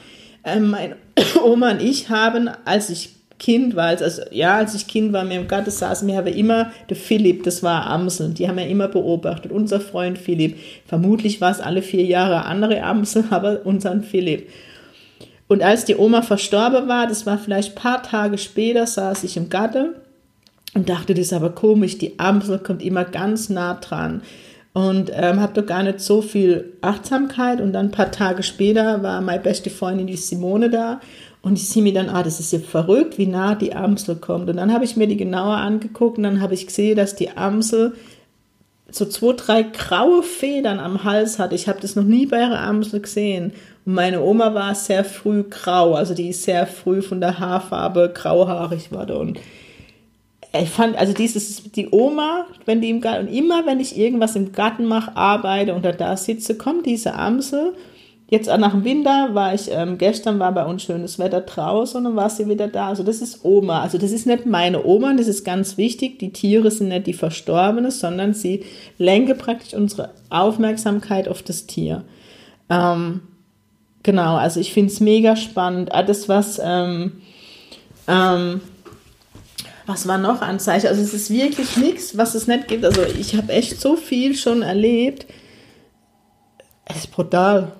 äh, 0.44 0.60
meine 0.60 0.96
Oma 1.44 1.72
und 1.72 1.82
ich 1.82 2.10
haben, 2.10 2.50
als 2.66 2.90
ich 2.90 3.16
Kind 3.40 3.76
war, 3.76 3.88
also 3.88 4.22
ja, 4.32 4.58
als 4.58 4.76
ich 4.76 4.88
Kind 4.88 5.14
war, 5.14 5.24
mir 5.24 5.40
im 5.40 5.48
Garten 5.48 5.72
saßen, 5.72 6.08
wir 6.08 6.18
haben 6.18 6.28
immer, 6.28 6.72
der 6.90 6.98
Philipp, 6.98 7.44
das 7.44 7.64
war 7.64 7.88
Amsel, 7.88 8.34
die 8.34 8.48
haben 8.48 8.58
wir 8.58 8.68
immer 8.68 8.88
beobachtet, 8.88 9.52
unser 9.52 9.80
Freund 9.80 10.18
Philipp. 10.18 10.58
Vermutlich 10.86 11.42
war 11.42 11.52
es 11.52 11.60
alle 11.60 11.82
vier 11.82 12.04
Jahre 12.04 12.46
andere 12.46 12.84
Amsel, 12.84 13.24
aber 13.30 13.66
unseren 13.66 14.04
Philipp. 14.04 14.50
Und 15.48 15.64
als 15.64 15.86
die 15.86 15.96
Oma 15.96 16.22
verstorben 16.22 16.88
war, 16.88 17.08
das 17.08 17.26
war 17.26 17.40
vielleicht 17.40 17.72
ein 17.72 17.82
paar 17.82 18.04
Tage 18.04 18.38
später, 18.38 18.86
saß 18.86 19.24
ich 19.24 19.36
im 19.36 19.50
Garten 19.50 19.96
und 20.76 20.90
dachte, 20.90 21.16
das 21.16 21.28
ist 21.28 21.34
aber 21.34 21.50
komisch, 21.50 21.98
die 21.98 22.20
Amsel 22.20 22.60
kommt 22.60 22.84
immer 22.84 23.04
ganz 23.04 23.50
nah 23.50 23.74
dran 23.74 24.22
und 24.74 25.12
ähm, 25.14 25.40
habe 25.40 25.60
doch 25.60 25.66
gar 25.66 25.84
nicht 25.84 26.00
so 26.00 26.22
viel 26.22 26.74
Achtsamkeit. 26.82 27.60
Und 27.60 27.74
dann 27.74 27.88
ein 27.88 27.92
paar 27.92 28.12
Tage 28.12 28.44
später 28.44 29.02
war 29.02 29.22
meine 29.22 29.42
beste 29.42 29.70
Freundin, 29.70 30.08
die 30.08 30.16
Simone, 30.16 30.70
da 30.70 31.02
und 31.42 31.58
ich 31.58 31.70
sehe 31.70 31.84
mir 31.84 31.94
dann, 31.94 32.10
ah, 32.10 32.24
das 32.24 32.40
ist 32.40 32.52
ja 32.52 32.60
verrückt, 32.60 33.18
wie 33.18 33.26
nah 33.26 33.56
die 33.56 33.74
Amsel 33.74 34.18
kommt. 34.18 34.50
Und 34.50 34.58
dann 34.58 34.74
habe 34.74 34.84
ich 34.84 34.98
mir 34.98 35.08
die 35.08 35.18
genauer 35.18 35.56
angeguckt 35.56 36.18
und 36.18 36.24
dann 36.24 36.42
habe 36.42 36.54
ich 36.54 36.68
gesehen, 36.68 36.98
dass 36.98 37.16
die 37.16 37.32
Amsel 37.38 37.94
so 38.92 39.06
zwei, 39.06 39.34
drei 39.34 39.64
graue 39.64 40.24
Federn 40.24 40.80
am 40.80 41.04
Hals 41.04 41.40
hat. 41.40 41.54
Ich 41.54 41.68
habe 41.68 41.80
das 41.80 41.96
noch 41.96 42.04
nie 42.04 42.26
bei 42.26 42.42
ihrer 42.42 42.60
Amsel 42.60 43.00
gesehen. 43.00 43.54
Und 43.86 43.94
meine 43.94 44.22
Oma 44.22 44.54
war 44.54 44.76
sehr 44.76 45.06
früh 45.06 45.44
grau, 45.44 45.94
also 45.94 46.14
die 46.14 46.30
ist 46.30 46.44
sehr 46.44 46.68
früh 46.68 47.02
von 47.02 47.22
der 47.22 47.40
Haarfarbe 47.40 48.12
grauhaarig 48.14 48.92
war 48.92 49.10
und 49.16 49.40
ich 50.52 50.70
fand, 50.70 50.98
also 50.98 51.14
dieses, 51.14 51.72
die 51.72 51.90
Oma, 51.92 52.48
wenn 52.66 52.82
die 52.82 52.90
im 52.90 53.02
Garten, 53.02 53.28
und 53.28 53.34
immer 53.34 53.68
wenn 53.68 53.80
ich 53.80 53.98
irgendwas 53.98 54.36
im 54.36 54.52
Garten 54.52 54.86
mache, 54.86 55.16
arbeite 55.16 55.76
und 55.76 55.86
da 55.86 56.18
sitze, 56.18 56.56
kommt 56.56 56.88
diese 56.88 57.14
Amsel 57.14 57.76
Jetzt 58.30 58.46
nach 58.46 58.72
dem 58.72 58.84
Winter 58.84 59.34
war 59.34 59.56
ich, 59.56 59.72
ähm, 59.72 59.98
gestern 59.98 60.38
war 60.38 60.52
bei 60.52 60.64
uns 60.64 60.84
schönes 60.84 61.18
Wetter 61.18 61.42
draußen 61.42 61.98
und 61.98 62.04
dann 62.04 62.16
war 62.16 62.30
sie 62.30 62.48
wieder 62.48 62.68
da. 62.68 62.90
Also 62.90 63.02
das 63.02 63.22
ist 63.22 63.44
Oma. 63.44 63.82
Also 63.82 63.98
das 63.98 64.12
ist 64.12 64.28
nicht 64.28 64.46
meine 64.46 64.86
Oma, 64.86 65.14
das 65.16 65.28
ist 65.28 65.44
ganz 65.44 65.78
wichtig. 65.78 66.20
Die 66.20 66.32
Tiere 66.32 66.70
sind 66.70 66.90
nicht 66.90 67.08
die 67.08 67.14
Verstorbene, 67.14 67.90
sondern 67.90 68.36
sie 68.36 68.66
lenke 69.00 69.34
praktisch 69.34 69.74
unsere 69.74 70.12
Aufmerksamkeit 70.30 71.28
auf 71.28 71.42
das 71.42 71.66
Tier. 71.66 72.04
Ähm, 72.70 73.22
genau, 74.04 74.36
also 74.36 74.60
ich 74.60 74.74
finde 74.74 74.94
es 74.94 75.00
mega 75.00 75.36
spannend. 75.36 75.92
Alles, 75.92 76.30
was, 76.30 76.62
ähm, 76.64 77.14
ähm, 78.08 78.62
was 79.88 80.08
war 80.08 80.20
noch 80.20 80.44
an 80.44 80.60
Zeichen? 80.60 80.86
Also 80.86 81.02
es 81.02 81.16
ist 81.16 81.32
wirklich 81.32 81.78
nichts, 81.78 82.16
was 82.16 82.36
es 82.36 82.46
nicht 82.46 82.68
gibt. 82.68 82.86
Also 82.86 83.02
ich 83.02 83.36
habe 83.36 83.54
echt 83.54 83.82
so 83.82 83.96
viel 83.96 84.36
schon 84.36 84.62
erlebt. 84.62 85.26
Es 86.86 86.98
ist 86.98 87.12
brutal. 87.12 87.72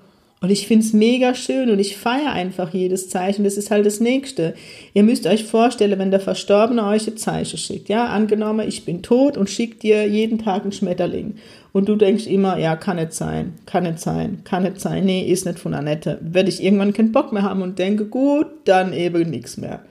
Und 0.42 0.52
ich 0.52 0.68
finde 0.68 0.86
es 0.86 0.94
mega 0.94 1.36
schön 1.36 1.70
und 1.70 1.80
ich 1.80 1.98
feiere 1.98 2.32
einfach 2.32 2.74
jedes 2.74 3.10
Zeichen. 3.10 3.44
Das 3.44 3.58
ist 3.58 3.72
halt 3.72 3.86
das 3.86 4.00
Nächste. 4.00 4.54
Ihr 4.94 5.04
müsst 5.04 5.28
euch 5.28 5.44
vorstellen, 5.44 6.00
wenn 6.00 6.12
der 6.12 6.22
Verstorbene 6.22 6.86
euch 6.86 7.08
ein 7.08 7.18
Zeichen 7.18 7.58
schickt. 7.58 7.90
Ja, 7.90 8.06
angenommen, 8.06 8.66
ich 8.66 8.86
bin 8.86 9.02
tot 9.02 9.36
und 9.36 9.50
schickt 9.50 9.84
dir 9.84 10.08
jeden 10.08 10.40
Tag 10.40 10.64
einen 10.64 10.72
Schmetterling. 10.72 11.36
Und 11.74 11.90
du 11.90 11.98
denkst 11.98 12.26
immer, 12.26 12.58
ja, 12.58 12.78
kann 12.78 12.96
nicht 12.96 13.14
sein, 13.14 13.54
kann 13.66 13.84
nicht 13.84 14.00
sein, 14.00 14.42
kann 14.46 14.64
nicht 14.64 14.80
sein. 14.80 15.04
Nee, 15.04 15.30
ist 15.30 15.46
nicht 15.46 15.60
von 15.60 15.74
Annette. 15.74 16.20
Werde 16.22 16.50
ich 16.50 16.64
irgendwann 16.64 16.94
keinen 16.94 17.12
Bock 17.12 17.34
mehr 17.34 17.44
haben 17.44 17.62
und 17.62 17.78
denke, 17.78 18.06
gut, 18.06 18.48
dann 18.64 18.94
eben 18.94 19.30
nichts 19.30 19.58
mehr. 19.58 19.82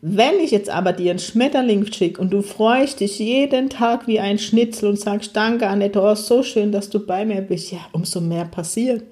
Wenn 0.00 0.38
ich 0.40 0.52
jetzt 0.52 0.70
aber 0.70 0.92
dir 0.92 1.10
einen 1.10 1.18
Schmetterling 1.18 1.90
schicke 1.92 2.20
und 2.20 2.30
du 2.30 2.42
freust 2.42 3.00
dich 3.00 3.18
jeden 3.18 3.70
Tag 3.70 4.06
wie 4.06 4.20
ein 4.20 4.38
Schnitzel 4.38 4.90
und 4.90 5.00
sagst, 5.00 5.34
danke 5.34 5.66
Annette, 5.66 6.00
oh, 6.00 6.14
so 6.14 6.42
schön, 6.42 6.70
dass 6.70 6.90
du 6.90 7.04
bei 7.04 7.24
mir 7.24 7.40
bist, 7.40 7.72
ja, 7.72 7.78
umso 7.92 8.20
mehr 8.20 8.44
passiert. 8.44 9.02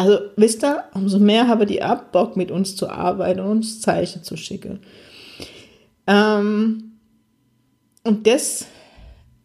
Also, 0.00 0.18
wisst 0.36 0.64
ihr, 0.64 0.84
umso 0.94 1.18
mehr 1.18 1.46
habe 1.46 1.66
die 1.66 1.82
ab, 1.82 2.10
Bock 2.10 2.34
mit 2.34 2.50
uns 2.50 2.74
zu 2.74 2.88
arbeiten 2.88 3.38
und 3.38 3.50
uns 3.50 3.82
Zeichen 3.82 4.22
zu 4.22 4.34
schicken. 4.38 4.80
Ähm, 6.06 6.92
und 8.02 8.26
das, 8.26 8.64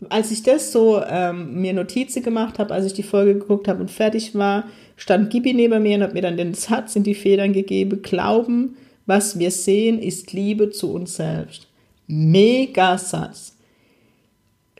als 0.07 0.31
ich 0.31 0.43
das 0.43 0.71
so 0.71 1.01
ähm, 1.05 1.59
mir 1.59 1.73
Notizen 1.73 2.23
gemacht 2.23 2.57
habe, 2.57 2.73
als 2.73 2.85
ich 2.85 2.93
die 2.93 3.03
Folge 3.03 3.33
geguckt 3.33 3.67
habe 3.67 3.81
und 3.81 3.91
fertig 3.91 4.33
war, 4.33 4.63
stand 4.95 5.29
Gibi 5.29 5.53
neben 5.53 5.83
mir 5.83 5.97
und 5.97 6.03
hat 6.03 6.13
mir 6.13 6.21
dann 6.21 6.37
den 6.37 6.53
Satz 6.53 6.95
in 6.95 7.03
die 7.03 7.15
Federn 7.15 7.51
gegeben, 7.51 8.01
Glauben, 8.01 8.77
was 9.05 9.37
wir 9.37 9.51
sehen, 9.51 9.99
ist 9.99 10.31
Liebe 10.31 10.69
zu 10.69 10.93
uns 10.93 11.17
selbst. 11.17 11.67
Mega 12.07 12.97
Satz. 12.97 13.57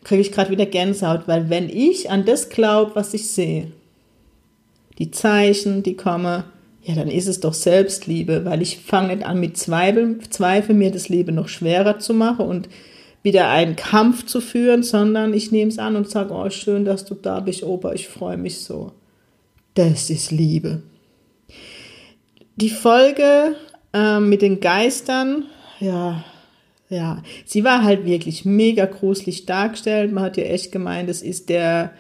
Kriege 0.06 0.22
ich 0.22 0.32
gerade 0.32 0.52
wieder 0.52 0.68
Gänsehaut, 0.68 1.28
weil 1.28 1.50
wenn 1.50 1.68
ich 1.68 2.10
an 2.10 2.24
das 2.24 2.48
glaube, 2.48 2.96
was 2.96 3.14
ich 3.14 3.28
sehe, 3.28 3.74
die 4.98 5.12
Zeichen, 5.12 5.84
die 5.84 5.96
kommen, 5.96 6.44
ja, 6.82 6.96
dann 6.96 7.10
ist 7.10 7.28
es 7.28 7.40
doch 7.40 7.54
Selbstliebe, 7.54 8.46
weil 8.46 8.62
ich 8.62 8.78
fange 8.78 9.16
nicht 9.16 9.26
an 9.26 9.40
mit 9.40 9.58
Zweifeln, 9.58 10.22
Zweifel 10.30 10.76
mir 10.76 10.92
das 10.92 11.10
Leben 11.10 11.36
noch 11.36 11.48
schwerer 11.48 12.00
zu 12.00 12.14
machen 12.14 12.46
und 12.46 12.70
wieder 13.24 13.50
einen 13.50 13.76
Kampf 13.76 14.26
zu 14.26 14.40
führen, 14.40 14.84
sondern 14.84 15.34
ich 15.34 15.52
nehme 15.52 15.72
es 15.72 15.80
an 15.80 15.96
und 15.96 16.10
sage, 16.10 16.32
oh, 16.34 16.50
schön, 16.52 16.86
dass 16.86 17.06
du 17.06 17.16
da 17.16 17.40
bist, 17.40 17.64
Opa, 17.64 17.94
ich 17.94 18.08
freue 18.08 18.38
mich 18.38 18.60
so. 18.60 18.92
Das 19.74 20.10
ist 20.10 20.32
Liebe. 20.32 20.84
Die 22.56 22.70
Folge 22.70 23.56
äh, 23.94 24.20
mit 24.20 24.44
den 24.44 24.60
Geistern, 24.60 25.46
ja, 25.80 26.24
ja, 26.88 27.24
sie 27.46 27.64
war 27.64 27.84
halt 27.84 28.06
wirklich 28.06 28.46
mega 28.46 28.86
gruselig 28.86 29.48
dargestellt. 29.48 30.12
Man 30.12 30.24
hat 30.24 30.38
ja 30.38 30.44
echt 30.44 30.72
gemeint, 30.72 31.10
es 31.10 31.24
ist 31.24 31.50
der 31.50 31.92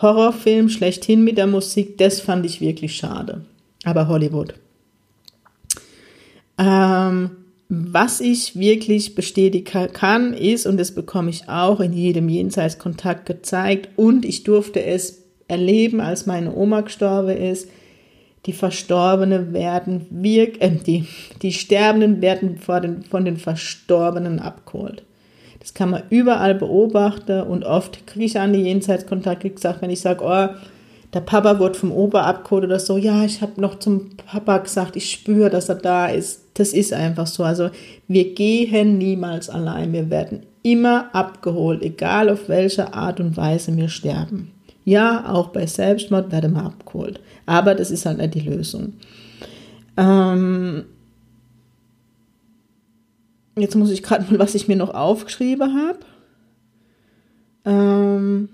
Horrorfilm 0.00 0.68
schlechthin 0.68 1.22
mit 1.24 1.38
der 1.38 1.46
Musik, 1.46 1.98
das 1.98 2.20
fand 2.20 2.46
ich 2.46 2.60
wirklich 2.60 2.96
schade. 2.96 3.44
Aber 3.84 4.08
Hollywood. 4.08 4.54
Ähm, 6.58 7.30
was 7.68 8.20
ich 8.20 8.58
wirklich 8.58 9.14
bestätigen 9.14 9.92
kann, 9.92 10.34
ist, 10.34 10.66
und 10.66 10.76
das 10.76 10.92
bekomme 10.92 11.30
ich 11.30 11.48
auch 11.48 11.80
in 11.80 11.92
jedem 11.92 12.28
Jenseitskontakt 12.28 13.26
gezeigt, 13.26 13.90
und 13.96 14.24
ich 14.24 14.42
durfte 14.42 14.82
es 14.82 15.22
erleben, 15.48 16.00
als 16.00 16.26
meine 16.26 16.54
Oma 16.54 16.80
gestorben 16.80 17.36
ist, 17.36 17.68
die 18.46 18.52
Verstorbenen 18.52 19.52
werden 19.52 20.06
wirk 20.10 20.60
äh, 20.60 20.70
die, 20.70 21.06
die 21.42 21.52
Sterbenden 21.52 22.22
werden 22.22 22.56
vor 22.58 22.80
den, 22.80 23.02
von 23.02 23.24
den 23.24 23.36
Verstorbenen 23.36 24.38
abgeholt. 24.38 25.04
Das 25.60 25.74
kann 25.74 25.90
man 25.90 26.02
überall 26.08 26.54
beobachten 26.54 27.42
und 27.42 27.64
oft 27.64 28.06
kriege 28.06 28.24
ich 28.24 28.38
an 28.38 28.54
die 28.54 28.60
Jenseitskontakte 28.62 29.50
gesagt, 29.50 29.82
wenn 29.82 29.90
ich 29.90 30.00
sage, 30.00 30.24
oh, 30.24 30.48
der 31.12 31.20
Papa 31.20 31.58
wurde 31.58 31.78
vom 31.78 31.92
Opa 31.92 32.22
abgeholt 32.22 32.64
oder 32.64 32.78
so, 32.78 32.96
ja, 32.96 33.24
ich 33.24 33.42
habe 33.42 33.60
noch 33.60 33.78
zum 33.78 34.10
Papa 34.16 34.58
gesagt, 34.58 34.96
ich 34.96 35.10
spüre, 35.10 35.50
dass 35.50 35.68
er 35.68 35.74
da 35.74 36.06
ist. 36.06 36.42
Das 36.54 36.72
ist 36.72 36.92
einfach 36.92 37.26
so. 37.26 37.42
Also 37.42 37.70
wir 38.06 38.34
gehen 38.34 38.98
niemals 38.98 39.50
allein. 39.50 39.92
Wir 39.92 40.08
werden 40.08 40.46
immer 40.62 41.14
abgeholt, 41.14 41.82
egal 41.82 42.30
auf 42.30 42.48
welche 42.48 42.94
Art 42.94 43.18
und 43.18 43.36
Weise 43.36 43.76
wir 43.76 43.88
sterben. 43.88 44.52
Ja, 44.84 45.32
auch 45.32 45.48
bei 45.48 45.66
Selbstmord 45.66 46.32
werden 46.32 46.54
wir 46.54 46.64
abgeholt. 46.64 47.20
Aber 47.46 47.74
das 47.74 47.90
ist 47.90 48.06
halt 48.06 48.18
nicht 48.18 48.34
die 48.34 48.40
Lösung. 48.40 48.94
Ähm, 49.96 50.84
Jetzt 53.60 53.76
muss 53.76 53.90
ich 53.90 54.02
gerade 54.02 54.24
mal, 54.30 54.38
was 54.38 54.54
ich 54.54 54.68
mir 54.68 54.76
noch 54.76 54.94
aufgeschrieben 54.94 55.74
habe. 55.74 55.98
Ähm, 57.64 58.48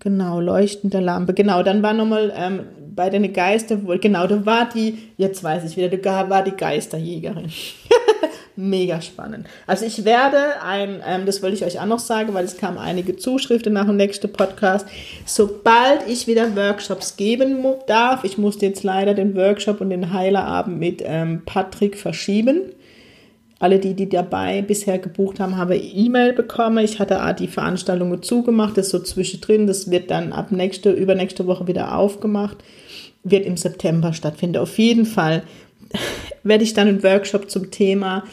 genau, 0.00 0.40
leuchtende 0.40 1.00
Lampe. 1.00 1.34
Genau, 1.34 1.62
dann 1.62 1.82
war 1.82 1.92
nochmal 1.92 2.32
ähm, 2.36 2.60
bei 2.94 3.10
den 3.10 3.32
Geister, 3.32 3.76
genau, 4.00 4.26
da 4.26 4.46
war 4.46 4.68
die, 4.68 4.98
jetzt 5.16 5.42
weiß 5.42 5.64
ich 5.64 5.76
wieder, 5.76 5.96
da 5.96 6.30
war 6.30 6.42
die 6.42 6.52
Geisterjägerin. 6.52 7.50
Mega 8.56 9.00
spannend. 9.00 9.48
Also 9.66 9.84
ich 9.84 10.04
werde 10.04 10.62
ein, 10.62 11.02
ähm, 11.04 11.26
das 11.26 11.42
wollte 11.42 11.56
ich 11.56 11.64
euch 11.64 11.80
auch 11.80 11.86
noch 11.86 11.98
sagen, 11.98 12.34
weil 12.34 12.44
es 12.44 12.56
kamen 12.56 12.78
einige 12.78 13.16
Zuschriften 13.16 13.72
nach 13.72 13.86
dem 13.86 13.96
nächsten 13.96 14.32
Podcast. 14.32 14.86
Sobald 15.26 16.08
ich 16.08 16.28
wieder 16.28 16.54
Workshops 16.54 17.16
geben 17.16 17.64
darf, 17.88 18.22
ich 18.22 18.38
musste 18.38 18.66
jetzt 18.66 18.84
leider 18.84 19.14
den 19.14 19.34
Workshop 19.34 19.80
und 19.80 19.90
den 19.90 20.12
Heilerabend 20.12 20.78
mit 20.78 21.02
ähm, 21.04 21.42
Patrick 21.44 21.98
verschieben 21.98 22.60
alle, 23.58 23.78
die, 23.78 23.94
die 23.94 24.08
dabei 24.08 24.62
bisher 24.62 24.98
gebucht 24.98 25.40
haben, 25.40 25.56
haben 25.56 25.72
E-Mail 25.72 26.32
bekommen. 26.32 26.84
Ich 26.84 26.98
hatte 26.98 27.20
die 27.38 27.46
Veranstaltungen 27.46 28.22
zugemacht, 28.22 28.76
das 28.76 28.86
ist 28.86 28.92
so 28.92 28.98
zwischendrin. 28.98 29.66
Das 29.66 29.90
wird 29.90 30.10
dann 30.10 30.32
ab 30.32 30.50
nächste, 30.50 30.90
übernächste 30.90 31.46
Woche 31.46 31.66
wieder 31.66 31.96
aufgemacht. 31.96 32.58
Wird 33.22 33.46
im 33.46 33.56
September 33.56 34.12
stattfinden. 34.12 34.58
Auf 34.58 34.78
jeden 34.78 35.06
Fall 35.06 35.44
werde 36.42 36.64
ich 36.64 36.74
dann 36.74 36.88
einen 36.88 37.02
Workshop 37.02 37.50
zum 37.50 37.70
Thema 37.70 38.24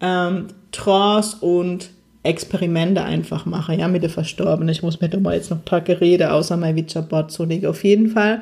ähm, 0.00 0.48
Trance 0.72 1.38
und 1.40 1.90
Experimente 2.22 3.02
einfach 3.02 3.46
machen, 3.46 3.78
ja, 3.78 3.88
mit 3.88 4.02
der 4.02 4.10
Verstorbenen. 4.10 4.68
Ich 4.68 4.82
muss 4.82 5.00
mir 5.00 5.08
da 5.08 5.18
mal 5.18 5.34
jetzt 5.34 5.50
noch 5.50 5.58
ein 5.58 5.64
paar 5.64 5.80
Geräte 5.80 6.32
außer 6.32 6.56
mein 6.56 6.76
Witcher-Board 6.76 7.30
zulegen. 7.30 7.68
Auf 7.68 7.84
jeden 7.84 8.10
Fall. 8.10 8.40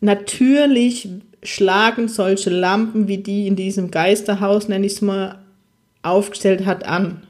Natürlich 0.00 1.08
schlagen 1.42 2.08
solche 2.08 2.50
Lampen 2.50 3.08
wie 3.08 3.18
die 3.18 3.46
in 3.46 3.56
diesem 3.56 3.90
Geisterhaus, 3.90 4.68
nenne 4.68 4.86
ich 4.86 4.94
es 4.94 5.02
mal, 5.02 5.38
aufgestellt 6.02 6.66
hat, 6.66 6.86
an. 6.86 7.22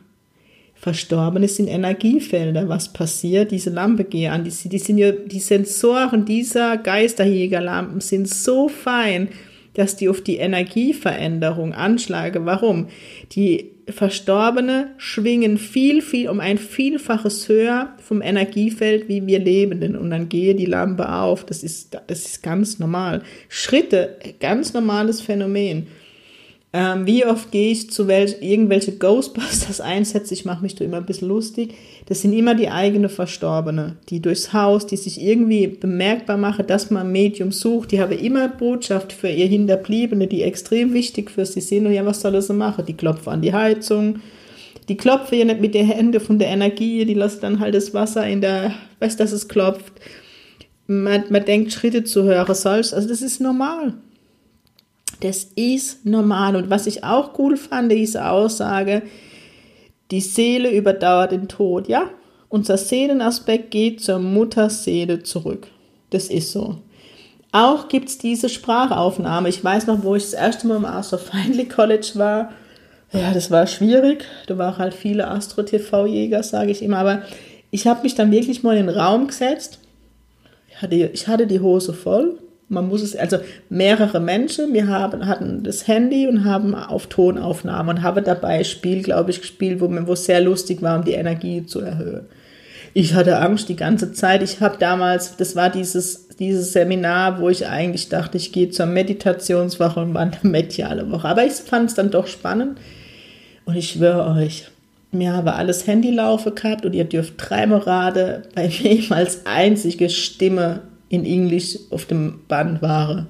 Verstorbene 0.74 1.46
sind 1.46 1.68
Energiefelder. 1.68 2.68
Was 2.68 2.92
passiert? 2.92 3.50
Diese 3.50 3.68
Lampe 3.68 4.04
geht 4.04 4.30
an. 4.30 4.44
Die, 4.44 4.68
die, 4.68 4.78
sind 4.78 4.96
ja, 4.96 5.12
die 5.12 5.40
Sensoren 5.40 6.24
dieser 6.24 6.78
Geisterjägerlampen 6.78 8.00
sind 8.00 8.28
so 8.28 8.68
fein, 8.68 9.28
dass 9.74 9.96
die 9.96 10.08
auf 10.08 10.22
die 10.22 10.36
Energieveränderung 10.36 11.74
anschlagen. 11.74 12.46
Warum? 12.46 12.88
Die 13.32 13.72
Verstorbene 13.92 14.92
schwingen 14.96 15.58
viel, 15.58 16.02
viel 16.02 16.28
um 16.28 16.40
ein 16.40 16.58
Vielfaches 16.58 17.48
höher 17.48 17.94
vom 18.02 18.22
Energiefeld 18.22 19.08
wie 19.08 19.26
wir 19.26 19.38
Lebenden. 19.38 19.96
Und 19.96 20.10
dann 20.10 20.28
gehe 20.28 20.54
die 20.54 20.66
Lampe 20.66 21.12
auf. 21.12 21.44
Das 21.44 21.62
ist, 21.62 21.96
das 22.06 22.26
ist 22.26 22.42
ganz 22.42 22.78
normal. 22.78 23.22
Schritte, 23.48 24.16
ganz 24.40 24.72
normales 24.72 25.20
Phänomen. 25.20 25.86
Ähm, 26.72 27.04
wie 27.04 27.26
oft 27.26 27.50
gehe 27.50 27.72
ich 27.72 27.90
zu 27.90 28.06
welch, 28.06 28.36
irgendwelche 28.40 28.92
Ghostbusters 28.92 29.80
einsetze, 29.80 30.34
ich 30.34 30.44
mache 30.44 30.62
mich 30.62 30.76
da 30.76 30.84
immer 30.84 30.98
ein 30.98 31.06
bisschen 31.06 31.26
lustig. 31.26 31.74
Das 32.06 32.20
sind 32.20 32.32
immer 32.32 32.54
die 32.54 32.68
eigene 32.68 33.08
Verstorbene, 33.08 33.96
die 34.08 34.22
durchs 34.22 34.52
Haus, 34.52 34.86
die 34.86 34.96
sich 34.96 35.20
irgendwie 35.20 35.66
bemerkbar 35.66 36.36
machen, 36.36 36.66
dass 36.68 36.90
man 36.90 37.06
ein 37.06 37.12
Medium 37.12 37.50
sucht. 37.50 37.90
Die 37.90 38.00
haben 38.00 38.12
immer 38.12 38.48
Botschaft 38.48 39.12
für 39.12 39.28
ihr 39.28 39.46
Hinterbliebene, 39.46 40.28
die 40.28 40.42
extrem 40.42 40.94
wichtig 40.94 41.32
für 41.32 41.44
sie 41.44 41.60
sind. 41.60 41.86
Und 41.86 41.92
ja, 41.92 42.06
was 42.06 42.20
soll 42.20 42.40
sie 42.40 42.54
machen? 42.54 42.86
Die 42.86 42.96
klopfen 42.96 43.32
an 43.32 43.42
die 43.42 43.52
Heizung, 43.52 44.20
die 44.88 44.96
klopfen 44.96 45.38
ja 45.38 45.44
nicht 45.44 45.60
mit 45.60 45.74
den 45.74 45.86
Händen 45.86 46.20
von 46.20 46.38
der 46.38 46.48
Energie, 46.48 47.04
die 47.04 47.14
lassen 47.14 47.40
dann 47.42 47.60
halt 47.60 47.74
das 47.74 47.94
Wasser 47.94 48.26
in 48.26 48.40
der, 48.40 48.74
weiß, 49.00 49.16
dass 49.16 49.32
es 49.32 49.48
klopft. 49.48 49.94
Man, 50.86 51.24
man 51.30 51.44
denkt, 51.44 51.72
Schritte 51.72 52.04
zu 52.04 52.24
hören 52.24 52.54
sollst. 52.54 52.94
Also 52.94 53.08
das 53.08 53.22
ist 53.22 53.40
normal. 53.40 53.94
Das 55.20 55.44
ist 55.54 56.04
normal. 56.06 56.56
Und 56.56 56.70
was 56.70 56.86
ich 56.86 57.04
auch 57.04 57.38
cool 57.38 57.56
fand, 57.56 57.92
diese 57.92 58.26
Aussage, 58.28 59.02
die 60.10 60.20
Seele 60.20 60.70
überdauert 60.70 61.32
den 61.32 61.48
Tod. 61.48 61.88
Ja, 61.88 62.10
unser 62.48 62.76
Seelenaspekt 62.76 63.70
geht 63.70 64.00
zur 64.00 64.18
Mutterseele 64.18 65.22
zurück. 65.22 65.68
Das 66.10 66.26
ist 66.26 66.50
so. 66.52 66.78
Auch 67.52 67.88
gibt 67.88 68.08
es 68.08 68.18
diese 68.18 68.48
Sprachaufnahme. 68.48 69.48
Ich 69.48 69.62
weiß 69.62 69.86
noch, 69.86 70.02
wo 70.02 70.14
ich 70.14 70.24
das 70.24 70.34
erste 70.34 70.66
Mal 70.66 70.76
im 70.76 70.84
Astro 70.84 71.18
Feindly 71.18 71.66
College 71.66 72.12
war. 72.14 72.52
Ja, 73.12 73.32
das 73.32 73.50
war 73.50 73.66
schwierig. 73.66 74.24
Da 74.46 74.56
waren 74.56 74.78
halt 74.78 74.94
viele 74.94 75.28
Astro-TV-Jäger, 75.28 76.42
sage 76.42 76.70
ich 76.70 76.82
immer. 76.82 76.98
Aber 76.98 77.22
ich 77.70 77.86
habe 77.86 78.02
mich 78.02 78.14
dann 78.14 78.30
wirklich 78.30 78.62
mal 78.62 78.76
in 78.76 78.86
den 78.86 78.96
Raum 78.96 79.26
gesetzt. 79.26 79.80
Ich 80.68 80.80
hatte, 80.80 80.94
ich 80.94 81.26
hatte 81.26 81.46
die 81.46 81.60
Hose 81.60 81.92
voll 81.92 82.38
man 82.70 82.88
muss 82.88 83.02
es, 83.02 83.16
also 83.16 83.38
mehrere 83.68 84.20
Menschen, 84.20 84.72
wir 84.72 84.86
haben, 84.86 85.26
hatten 85.26 85.64
das 85.64 85.88
Handy 85.88 86.28
und 86.28 86.44
haben 86.44 86.76
auf 86.76 87.08
Tonaufnahme 87.08 87.90
und 87.90 88.02
habe 88.02 88.22
dabei 88.22 88.62
Spiel, 88.62 89.02
glaube 89.02 89.32
ich, 89.32 89.40
gespielt, 89.40 89.80
wo, 89.80 90.12
es 90.12 90.24
sehr 90.24 90.40
lustig 90.40 90.80
war, 90.80 90.96
um 90.96 91.04
die 91.04 91.12
Energie 91.12 91.66
zu 91.66 91.80
erhöhen. 91.80 92.26
Ich 92.94 93.14
hatte 93.14 93.38
Angst 93.38 93.68
die 93.68 93.76
ganze 93.76 94.12
Zeit. 94.12 94.42
Ich 94.42 94.60
habe 94.60 94.76
damals, 94.78 95.36
das 95.36 95.56
war 95.56 95.68
dieses, 95.68 96.28
dieses 96.38 96.72
Seminar, 96.72 97.40
wo 97.40 97.48
ich 97.48 97.66
eigentlich 97.66 98.08
dachte, 98.08 98.36
ich 98.36 98.52
gehe 98.52 98.70
zur 98.70 98.86
Meditationswoche 98.86 100.00
und 100.00 100.16
eine 100.16 100.38
mediale 100.42 101.10
Woche. 101.10 101.28
Aber 101.28 101.44
ich 101.44 101.52
fand 101.52 101.90
es 101.90 101.96
dann 101.96 102.12
doch 102.12 102.28
spannend. 102.28 102.78
Und 103.64 103.76
ich 103.76 103.90
schwöre 103.90 104.30
euch, 104.36 104.68
mir 105.10 105.32
habe 105.32 105.54
alles 105.54 105.88
Handy 105.88 106.10
laufen 106.10 106.54
gehabt 106.54 106.86
und 106.86 106.94
ihr 106.94 107.04
dürft 107.04 107.34
dreimal 107.36 107.80
raten, 107.80 108.42
bei 108.54 108.70
wem 108.82 109.10
als 109.10 109.44
einzige 109.44 110.08
Stimme 110.08 110.82
in 111.10 111.26
Englisch 111.26 111.76
auf 111.90 112.06
dem 112.06 112.40
Band 112.48 112.80
war 112.80 113.26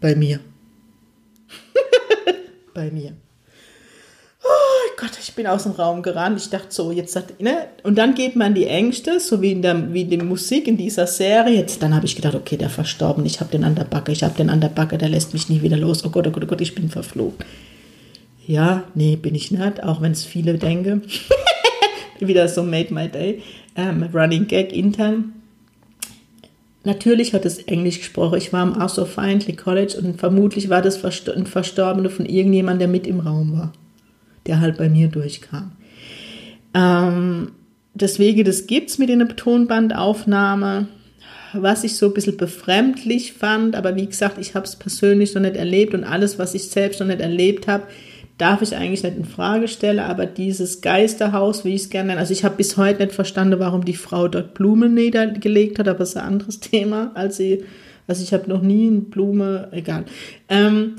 bei 0.00 0.16
mir. 0.16 0.40
bei 2.74 2.90
mir. 2.90 3.12
Oh 4.42 4.90
Gott, 4.96 5.18
ich 5.20 5.34
bin 5.34 5.46
aus 5.46 5.64
dem 5.64 5.72
Raum 5.72 6.02
gerannt. 6.02 6.40
Ich 6.40 6.48
dachte 6.48 6.68
so, 6.70 6.90
jetzt 6.90 7.12
sagt, 7.12 7.40
ne? 7.42 7.68
Und 7.82 7.98
dann 7.98 8.14
geht 8.14 8.36
man 8.36 8.54
die 8.54 8.66
Ängste, 8.66 9.20
so 9.20 9.42
wie 9.42 9.52
in 9.52 9.60
der, 9.60 9.92
wie 9.92 10.06
die 10.06 10.16
Musik 10.16 10.66
in 10.66 10.78
dieser 10.78 11.06
Serie. 11.06 11.56
Jetzt, 11.56 11.82
dann 11.82 11.94
habe 11.94 12.06
ich 12.06 12.16
gedacht, 12.16 12.34
okay, 12.34 12.56
der 12.56 12.70
verstorben, 12.70 13.26
ich 13.26 13.40
habe 13.40 13.50
den 13.50 13.64
an 13.64 13.74
der 13.74 13.84
Backe, 13.84 14.12
ich 14.12 14.24
habe 14.24 14.34
den 14.34 14.48
an 14.48 14.62
der 14.62 14.68
Backe, 14.68 14.96
der 14.96 15.10
lässt 15.10 15.34
mich 15.34 15.50
nie 15.50 15.60
wieder 15.60 15.76
los. 15.76 16.04
Oh 16.06 16.08
Gott, 16.08 16.26
oh 16.26 16.30
Gott, 16.30 16.44
oh 16.44 16.46
Gott, 16.46 16.60
ich 16.62 16.74
bin 16.74 16.88
verflucht. 16.88 17.44
Ja, 18.46 18.84
nee, 18.94 19.16
bin 19.16 19.34
ich 19.34 19.50
nicht, 19.50 19.82
auch 19.84 20.00
wenn 20.00 20.12
es 20.12 20.24
viele 20.24 20.54
denken. 20.54 21.02
wieder 22.18 22.48
so 22.48 22.62
made 22.62 22.92
my 22.92 23.08
day. 23.08 23.42
Ähm, 23.76 24.08
running 24.14 24.46
Gag 24.46 24.72
intern. 24.72 25.39
Natürlich 26.82 27.34
hat 27.34 27.44
es 27.44 27.58
Englisch 27.58 27.98
gesprochen. 27.98 28.38
Ich 28.38 28.52
war 28.52 28.62
am 28.62 28.72
Arthur 28.72 29.06
Feindley 29.06 29.54
College 29.54 29.98
und 29.98 30.18
vermutlich 30.18 30.70
war 30.70 30.80
das 30.80 31.04
ein 31.04 31.46
Verstorbene 31.46 32.08
von 32.08 32.24
irgendjemandem, 32.24 32.78
der 32.78 32.88
mit 32.88 33.06
im 33.06 33.20
Raum 33.20 33.52
war, 33.52 33.72
der 34.46 34.60
halt 34.60 34.78
bei 34.78 34.88
mir 34.88 35.08
durchkam. 35.08 35.72
Ähm, 36.72 37.52
deswegen, 37.92 38.44
das 38.44 38.66
gibt's 38.66 38.98
mit 38.98 39.10
in 39.10 39.18
der 39.18 39.36
Tonbandaufnahme. 39.36 40.88
Was 41.52 41.82
ich 41.82 41.96
so 41.96 42.06
ein 42.06 42.14
bisschen 42.14 42.36
befremdlich 42.36 43.32
fand, 43.32 43.74
aber 43.74 43.96
wie 43.96 44.06
gesagt, 44.06 44.38
ich 44.38 44.54
habe 44.54 44.66
es 44.66 44.76
persönlich 44.76 45.34
noch 45.34 45.42
nicht 45.42 45.56
erlebt 45.56 45.94
und 45.94 46.04
alles, 46.04 46.38
was 46.38 46.54
ich 46.54 46.68
selbst 46.68 47.00
noch 47.00 47.08
nicht 47.08 47.20
erlebt 47.20 47.66
habe, 47.66 47.88
darf 48.40 48.62
ich 48.62 48.74
eigentlich 48.74 49.02
nicht 49.02 49.16
in 49.16 49.24
Frage 49.24 49.68
stellen, 49.68 49.98
aber 49.98 50.24
dieses 50.24 50.80
Geisterhaus, 50.80 51.64
wie 51.64 51.74
ich 51.74 51.82
es 51.82 51.90
gerne 51.90 52.08
nenne, 52.08 52.20
also 52.20 52.32
ich 52.32 52.44
habe 52.44 52.56
bis 52.56 52.76
heute 52.76 53.02
nicht 53.02 53.14
verstanden, 53.14 53.58
warum 53.58 53.84
die 53.84 53.94
Frau 53.94 54.28
dort 54.28 54.54
Blumen 54.54 54.94
niedergelegt 54.94 55.78
hat, 55.78 55.88
aber 55.88 55.98
das 55.98 56.10
ist 56.10 56.16
ein 56.16 56.26
anderes 56.26 56.60
Thema, 56.60 57.10
als 57.14 57.36
sie, 57.36 57.64
also 58.06 58.22
ich 58.22 58.32
habe 58.32 58.48
noch 58.48 58.62
nie 58.62 58.86
eine 58.86 59.00
Blume, 59.00 59.68
egal. 59.72 60.04
Ähm, 60.48 60.96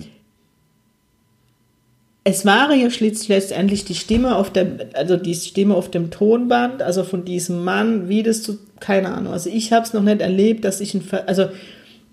es 2.23 2.45
war 2.45 2.71
ja 2.75 2.87
letztendlich 3.27 3.85
die 3.85 3.95
Stimme 3.95 4.35
auf 4.35 4.53
dem, 4.53 4.77
also 4.93 5.17
die 5.17 5.33
Stimme 5.33 5.73
auf 5.73 5.89
dem 5.89 6.11
Tonband, 6.11 6.83
also 6.83 7.03
von 7.03 7.25
diesem 7.25 7.63
Mann, 7.63 8.07
wie 8.07 8.21
das 8.21 8.43
zu, 8.43 8.59
keine 8.79 9.09
Ahnung, 9.09 9.33
also 9.33 9.49
ich 9.49 9.73
habe 9.73 9.85
es 9.85 9.93
noch 9.93 10.03
nicht 10.03 10.21
erlebt, 10.21 10.63
dass 10.63 10.79
ich 10.79 10.93
ein, 10.93 11.03
also 11.25 11.47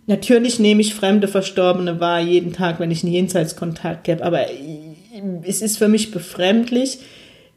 natürlich 0.07 0.59
nehme 0.59 0.81
ich 0.81 0.95
fremde 0.95 1.29
Verstorbene 1.29 2.01
wahr 2.01 2.21
jeden 2.21 2.55
Tag, 2.55 2.81
wenn 2.81 2.91
ich 2.91 3.05
einen 3.05 3.12
Jenseitskontakt 3.12 4.09
habe, 4.09 4.25
aber 4.25 4.47
es 5.42 5.62
ist 5.62 5.78
für 5.78 5.88
mich 5.88 6.11
befremdlich, 6.11 6.98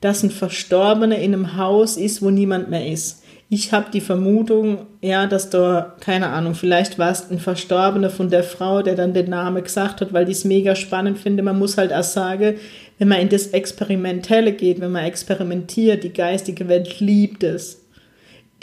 dass 0.02 0.24
ein 0.24 0.32
Verstorbener 0.32 1.17
in 1.17 1.34
einem 1.34 1.58
Haus 1.58 1.95
ist, 1.95 2.21
wo 2.21 2.30
niemand 2.30 2.69
mehr 2.69 2.88
ist. 2.88 3.21
Ich 3.54 3.74
habe 3.74 3.91
die 3.91 4.02
Vermutung, 4.02 4.88
ja, 5.02 5.28
dass 5.28 5.50
da, 5.50 5.95
keine 6.00 6.28
Ahnung, 6.28 6.56
vielleicht 6.56 6.97
war 6.97 7.12
es 7.12 7.30
ein 7.30 7.38
Verstorbener 7.38 8.10
von 8.10 8.30
der 8.30 8.43
Frau, 8.43 8.82
der 8.82 8.95
dann 8.95 9.13
den 9.13 9.30
Namen 9.30 9.62
gesagt 9.62 10.00
hat, 10.00 10.13
weil 10.13 10.24
die 10.24 10.32
es 10.32 10.45
mega 10.45 10.74
spannend 10.74 11.19
finde. 11.19 11.43
Man 11.43 11.60
muss 11.60 11.78
halt 11.78 11.91
auch 11.91 12.04
sagen, 12.04 12.56
wenn 12.97 13.10
man 13.10 13.19
in 13.19 13.28
das 13.30 13.47
Experimentelle 13.47 14.54
geht, 14.54 14.80
wenn 14.80 14.93
man 14.93 15.04
experimentiert, 15.04 16.04
die 16.04 16.13
geistige 16.13 16.69
Welt 16.69 17.02
liebt 17.02 17.43
es. 17.43 17.82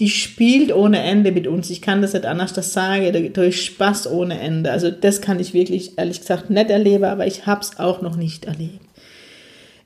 Die 0.00 0.08
spielt 0.08 0.72
ohne 0.72 1.02
Ende 1.02 1.32
mit 1.32 1.46
uns. 1.46 1.68
Ich 1.68 1.82
kann 1.82 2.00
das 2.00 2.14
nicht 2.14 2.24
anders 2.24 2.54
das 2.54 2.72
sagen, 2.72 3.32
durch 3.34 3.64
Spaß 3.64 4.10
ohne 4.10 4.40
Ende. 4.40 4.70
Also 4.70 4.90
das 4.90 5.20
kann 5.20 5.38
ich 5.38 5.52
wirklich, 5.52 5.98
ehrlich 5.98 6.20
gesagt, 6.20 6.48
nicht 6.48 6.70
erleben, 6.70 7.04
aber 7.04 7.26
ich 7.26 7.44
habe 7.44 7.60
es 7.60 7.78
auch 7.78 8.00
noch 8.00 8.16
nicht 8.16 8.46
erlebt. 8.46 8.87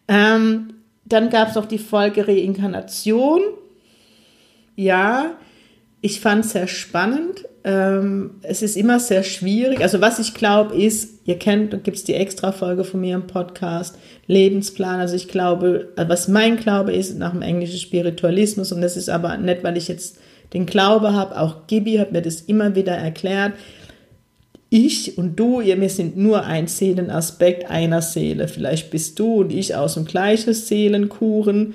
Ähm, 0.09 0.75
dann 1.05 1.31
gab 1.31 1.49
es 1.49 1.55
noch 1.55 1.67
die 1.67 1.79
Folge 1.79 2.27
Reinkarnation. 2.27 3.43
Ja, 4.77 5.33
ich 6.01 6.21
fand 6.21 6.45
es 6.45 6.53
sehr 6.53 6.67
spannend. 6.67 7.45
Ähm, 7.65 8.33
es 8.43 8.63
ist 8.63 8.77
immer 8.77 8.99
sehr 8.99 9.23
schwierig. 9.23 9.81
Also 9.81 10.01
was 10.01 10.19
ich 10.19 10.35
glaube 10.35 10.75
ist, 10.75 11.21
ihr 11.27 11.39
kennt, 11.39 11.73
da 11.73 11.77
gibt 11.77 11.97
es 11.97 12.05
die 12.05 12.15
Extra-Folge 12.15 12.83
von 12.83 13.01
mir 13.01 13.15
im 13.15 13.29
Podcast, 13.29 13.97
Lebensplan. 14.27 15.01
Also 15.01 15.15
ich 15.15 15.29
glaube, 15.29 15.93
was 15.97 16.27
mein 16.27 16.57
Glaube 16.57 16.93
ist, 16.93 17.17
nach 17.19 17.31
dem 17.31 17.43
englischen 17.43 17.79
Spiritualismus, 17.79 18.73
und 18.73 18.81
das 18.81 18.97
ist 18.97 19.09
aber 19.09 19.37
nicht, 19.37 19.63
weil 19.63 19.77
ich 19.77 19.87
jetzt 19.87 20.19
den 20.53 20.67
Glaube 20.67 21.13
habe, 21.13 21.39
auch 21.39 21.67
Gibi 21.67 21.97
hat 21.97 22.13
mir 22.13 22.23
das 22.23 22.41
immer 22.43 22.75
wieder 22.75 22.95
erklärt, 22.95 23.53
ich 24.73 25.19
und 25.19 25.39
du, 25.39 25.61
ihr, 25.61 25.79
wir 25.81 25.91
sind 25.91 26.17
nur 26.17 26.45
ein 26.45 26.67
Seelenaspekt 26.67 27.71
einer 27.71 28.01
Seele. 28.01 28.49
Vielleicht 28.49 28.91
bist 28.91 29.19
du 29.19 29.41
und 29.43 29.53
ich 29.53 29.77
aus 29.77 29.95
dem 29.95 30.07
gleichen 30.07 30.55
Seelenkuchen 30.55 31.75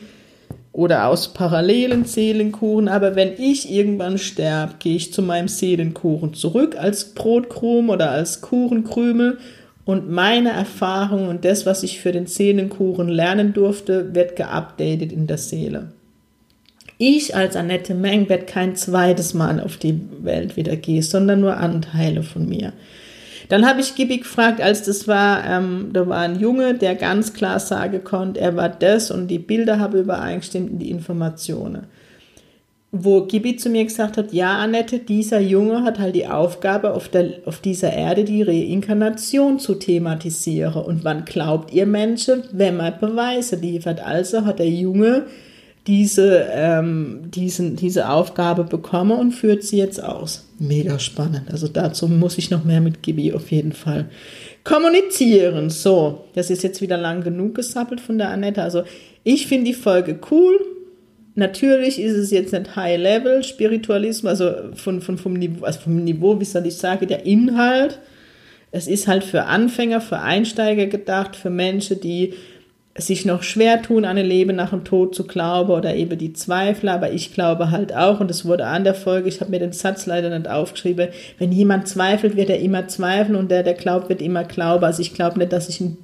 oder 0.71 1.07
aus 1.07 1.33
parallelen 1.33 2.05
Seelenkuchen, 2.05 2.87
aber 2.87 3.15
wenn 3.15 3.33
ich 3.37 3.71
irgendwann 3.71 4.17
sterbe, 4.17 4.73
gehe 4.79 4.95
ich 4.95 5.13
zu 5.13 5.21
meinem 5.21 5.47
Seelenkuchen 5.47 6.33
zurück 6.33 6.75
als 6.75 7.13
Brotkrumen 7.13 7.91
oder 7.91 8.11
als 8.11 8.41
Kuchenkrümel 8.41 9.37
und 9.85 10.09
meine 10.09 10.49
Erfahrung 10.49 11.27
und 11.27 11.45
das, 11.45 11.65
was 11.67 11.83
ich 11.83 11.99
für 11.99 12.11
den 12.11 12.25
Seelenkuchen 12.25 13.09
lernen 13.09 13.53
durfte, 13.53 14.15
wird 14.15 14.35
geupdatet 14.35 15.11
in 15.11 15.27
der 15.27 15.37
Seele. 15.37 15.93
Ich 16.97 17.35
als 17.35 17.55
Annette 17.55 17.93
Meng 17.93 18.27
werde 18.27 18.45
kein 18.45 18.75
zweites 18.75 19.33
Mal 19.33 19.59
auf 19.59 19.77
die 19.77 19.99
Welt 20.21 20.55
wieder 20.55 20.75
gehen, 20.75 21.03
sondern 21.03 21.41
nur 21.41 21.57
Anteile 21.57 22.23
von 22.23 22.49
mir. 22.49 22.73
Dann 23.49 23.65
habe 23.65 23.79
ich 23.81 23.95
Gibi 23.95 24.17
gefragt, 24.17 24.59
als 24.61 24.83
das 24.83 25.07
war, 25.07 25.45
ähm, 25.45 25.91
da 25.93 26.07
war 26.07 26.19
ein 26.19 26.39
Junge, 26.39 26.73
der 26.73 26.95
ganz 26.95 27.33
klar 27.33 27.59
sagen 27.59 28.03
konnte, 28.03 28.41
er 28.41 28.55
war 28.55 28.69
das 28.69 29.09
und 29.11 29.27
die 29.27 29.39
Bilder 29.39 29.79
haben 29.79 29.99
übereingestimmt 29.99 30.71
und 30.71 30.79
die 30.79 30.89
Informationen. 30.91 31.87
wo 32.91 33.25
Gibi 33.25 33.57
zu 33.57 33.69
mir 33.69 33.83
gesagt 33.83 34.17
hat, 34.17 34.31
ja, 34.31 34.57
Annette, 34.57 34.99
dieser 34.99 35.39
Junge 35.39 35.83
hat 35.83 35.99
halt 35.99 36.15
die 36.15 36.27
Aufgabe, 36.27 36.93
auf, 36.93 37.09
der, 37.09 37.31
auf 37.45 37.59
dieser 37.59 37.91
Erde 37.91 38.23
die 38.23 38.41
Reinkarnation 38.41 39.59
zu 39.59 39.75
thematisieren. 39.75 40.83
Und 40.83 41.03
wann 41.03 41.25
glaubt 41.25 41.73
ihr 41.73 41.85
Menschen, 41.85 42.43
wenn 42.53 42.77
man 42.77 42.99
Beweise 42.99 43.57
liefert? 43.57 43.99
Also 44.05 44.45
hat 44.45 44.59
der 44.59 44.69
Junge 44.69 45.25
diese, 45.87 46.47
ähm, 46.51 47.31
diesen, 47.33 47.77
diese 47.77 48.09
Aufgabe 48.09 48.65
bekommen 48.65 49.17
und 49.17 49.31
führt 49.31 49.63
sie 49.63 49.77
jetzt 49.77 50.03
aus. 50.03 50.45
Mega 50.59 50.99
spannend. 50.99 51.49
Also 51.49 51.69
dazu 51.69 52.09
muss 52.09 52.37
ich 52.37 52.51
noch 52.51 52.65
mehr 52.65 52.81
mit 52.81 53.01
Gibi 53.01 53.31
auf 53.31 53.51
jeden 53.51 53.71
Fall 53.71 54.09
kommunizieren. 54.65 55.69
So, 55.69 56.25
das 56.35 56.49
ist 56.49 56.63
jetzt 56.63 56.81
wieder 56.81 56.97
lang 56.97 57.23
genug 57.23 57.55
gesappelt 57.55 58.01
von 58.01 58.17
der 58.17 58.29
Annette. 58.29 58.61
Also 58.61 58.83
ich 59.23 59.47
finde 59.47 59.67
die 59.67 59.73
Folge 59.73 60.19
cool. 60.29 60.59
Natürlich 61.35 62.01
ist 62.01 62.17
es 62.17 62.31
jetzt 62.31 62.51
nicht 62.51 62.75
High 62.75 62.99
Level 62.99 63.43
Spiritualismus, 63.43 64.29
also 64.29 64.73
von, 64.73 65.01
von, 65.01 65.17
vom, 65.17 65.33
Niveau, 65.33 65.63
also 65.63 65.79
vom 65.79 66.03
Niveau, 66.03 66.39
wie 66.39 66.45
soll 66.45 66.65
ich 66.65 66.75
sagen, 66.75 67.07
der 67.07 67.25
Inhalt. 67.25 67.99
Es 68.71 68.87
ist 68.87 69.07
halt 69.07 69.23
für 69.23 69.45
Anfänger, 69.45 70.01
für 70.01 70.19
Einsteiger 70.19 70.87
gedacht, 70.87 71.35
für 71.35 71.49
Menschen, 71.49 72.01
die 72.01 72.33
sich 72.97 73.25
noch 73.25 73.43
schwer 73.43 73.81
tun, 73.81 74.05
an 74.05 74.17
ein 74.17 74.25
Leben 74.25 74.55
nach 74.55 74.71
dem 74.71 74.83
Tod 74.83 75.13
zu 75.13 75.25
glauben 75.25 75.71
oder 75.71 75.95
eben 75.95 76.17
die 76.17 76.33
Zweifler, 76.33 76.93
aber 76.93 77.11
ich 77.11 77.33
glaube 77.33 77.69
halt 77.69 77.95
auch, 77.95 78.19
und 78.19 78.31
es 78.31 78.45
wurde 78.45 78.65
an 78.65 78.83
der 78.83 78.95
Folge, 78.95 79.29
ich 79.29 79.39
habe 79.39 79.51
mir 79.51 79.59
den 79.59 79.71
Satz 79.71 80.07
leider 80.07 80.35
nicht 80.35 80.49
aufgeschrieben, 80.49 81.09
wenn 81.37 81.51
jemand 81.51 81.87
zweifelt, 81.87 82.35
wird 82.35 82.49
er 82.49 82.59
immer 82.59 82.87
zweifeln 82.87 83.35
und 83.35 83.51
der, 83.51 83.63
der 83.63 83.75
glaubt, 83.75 84.09
wird 84.09 84.21
immer 84.21 84.43
glauben. 84.43 84.83
Also 84.83 85.01
ich 85.01 85.13
glaube 85.13 85.37
nicht, 85.37 85.53
dass 85.53 85.69
ich 85.69 85.79
ein 85.79 85.97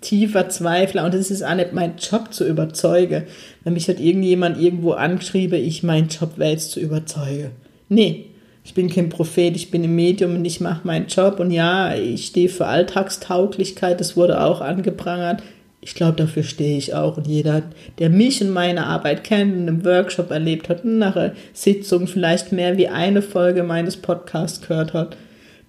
tiefer 0.00 0.48
Zweifler 0.48 1.04
und 1.04 1.14
es 1.14 1.30
ist 1.30 1.42
auch 1.42 1.54
nicht 1.54 1.72
mein 1.72 1.94
Job 1.96 2.32
zu 2.32 2.46
überzeugen. 2.46 3.24
Wenn 3.64 3.72
mich 3.72 3.88
hat 3.88 3.98
irgendjemand 3.98 4.60
irgendwo 4.60 4.92
angeschrieben, 4.92 5.58
ich 5.58 5.82
mein 5.82 6.08
Job 6.08 6.38
wäre 6.38 6.52
jetzt 6.52 6.70
zu 6.70 6.80
überzeugen. 6.80 7.50
Nee, 7.88 8.26
ich 8.64 8.74
bin 8.74 8.90
kein 8.90 9.08
Prophet, 9.08 9.56
ich 9.56 9.70
bin 9.70 9.84
im 9.84 9.94
Medium 9.96 10.36
und 10.36 10.44
ich 10.44 10.60
mache 10.60 10.86
meinen 10.86 11.06
Job 11.06 11.40
und 11.40 11.50
ja, 11.50 11.94
ich 11.94 12.26
stehe 12.26 12.48
für 12.48 12.66
Alltagstauglichkeit, 12.66 14.00
das 14.00 14.16
wurde 14.16 14.40
auch 14.40 14.60
angeprangert. 14.60 15.42
Ich 15.86 15.94
glaube, 15.94 16.16
dafür 16.16 16.42
stehe 16.42 16.76
ich 16.76 16.94
auch. 16.94 17.16
Und 17.16 17.28
jeder, 17.28 17.62
der 18.00 18.10
mich 18.10 18.42
und 18.42 18.50
meine 18.50 18.86
Arbeit 18.86 19.22
kennt 19.22 19.56
und 19.56 19.68
im 19.68 19.84
Workshop 19.84 20.32
erlebt 20.32 20.68
hat 20.68 20.84
nach 20.84 21.14
einer 21.14 21.32
Sitzung 21.52 22.08
vielleicht 22.08 22.50
mehr 22.50 22.76
wie 22.76 22.88
eine 22.88 23.22
Folge 23.22 23.62
meines 23.62 23.96
Podcasts 23.96 24.66
gehört 24.66 24.94
hat, 24.94 25.16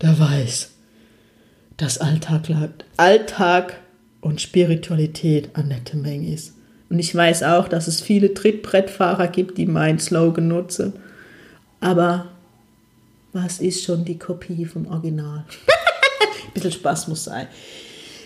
der 0.02 0.18
weiß, 0.18 0.72
dass 1.78 2.00
Alltag, 2.00 2.50
Alltag 2.98 3.80
und 4.20 4.42
Spiritualität 4.42 5.52
eine 5.54 5.68
nette 5.68 5.98
Menge 5.98 6.34
ist. 6.34 6.56
Und 6.90 6.98
ich 6.98 7.14
weiß 7.14 7.44
auch, 7.44 7.68
dass 7.68 7.88
es 7.88 8.02
viele 8.02 8.34
Trittbrettfahrer 8.34 9.28
gibt, 9.28 9.60
die 9.60 9.68
meinen 9.68 10.00
Slogan 10.00 10.48
nutzen. 10.48 10.94
Aber 11.80 12.26
was 13.34 13.60
ist 13.60 13.84
schon 13.84 14.04
die 14.04 14.18
Kopie 14.18 14.66
vom 14.66 14.88
Original? 14.88 15.46
Ein 16.48 16.54
bisschen 16.56 16.72
Spaß 16.72 17.08
muss 17.08 17.26
sein. 17.26 17.46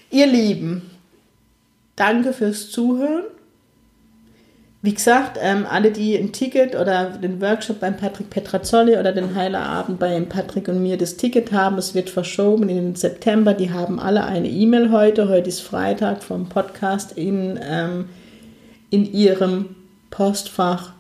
Ihr 0.10 0.28
Lieben, 0.28 0.91
Danke 1.96 2.34
fürs 2.34 2.70
Zuhören. 2.70 3.24
Wie 4.84 4.96
gesagt, 4.96 5.38
ähm, 5.40 5.68
alle, 5.70 5.92
die 5.92 6.18
ein 6.18 6.32
Ticket 6.32 6.76
oder 6.76 7.12
den 7.12 7.40
Workshop 7.40 7.80
beim 7.80 7.98
Patrick 7.98 8.32
Petrazzoli 8.32 8.98
oder 8.98 9.12
den 9.12 9.36
Heilerabend 9.36 10.00
bei 10.00 10.20
Patrick 10.22 10.68
und 10.70 10.82
mir 10.82 10.98
das 10.98 11.18
Ticket 11.18 11.52
haben, 11.52 11.78
es 11.78 11.94
wird 11.94 12.10
verschoben 12.10 12.68
in 12.68 12.78
den 12.78 12.96
September, 12.96 13.54
die 13.54 13.70
haben 13.70 14.00
alle 14.00 14.26
eine 14.26 14.50
E-Mail 14.50 14.92
heute. 14.92 15.30
Heute 15.30 15.50
ist 15.50 15.62
Freitag 15.62 16.24
vom 16.24 16.50
Podcast 16.50 17.12
in, 17.12 17.60
ähm, 17.62 18.10
in 18.90 19.06
ihrem 19.06 19.76
Postfach. 20.10 20.94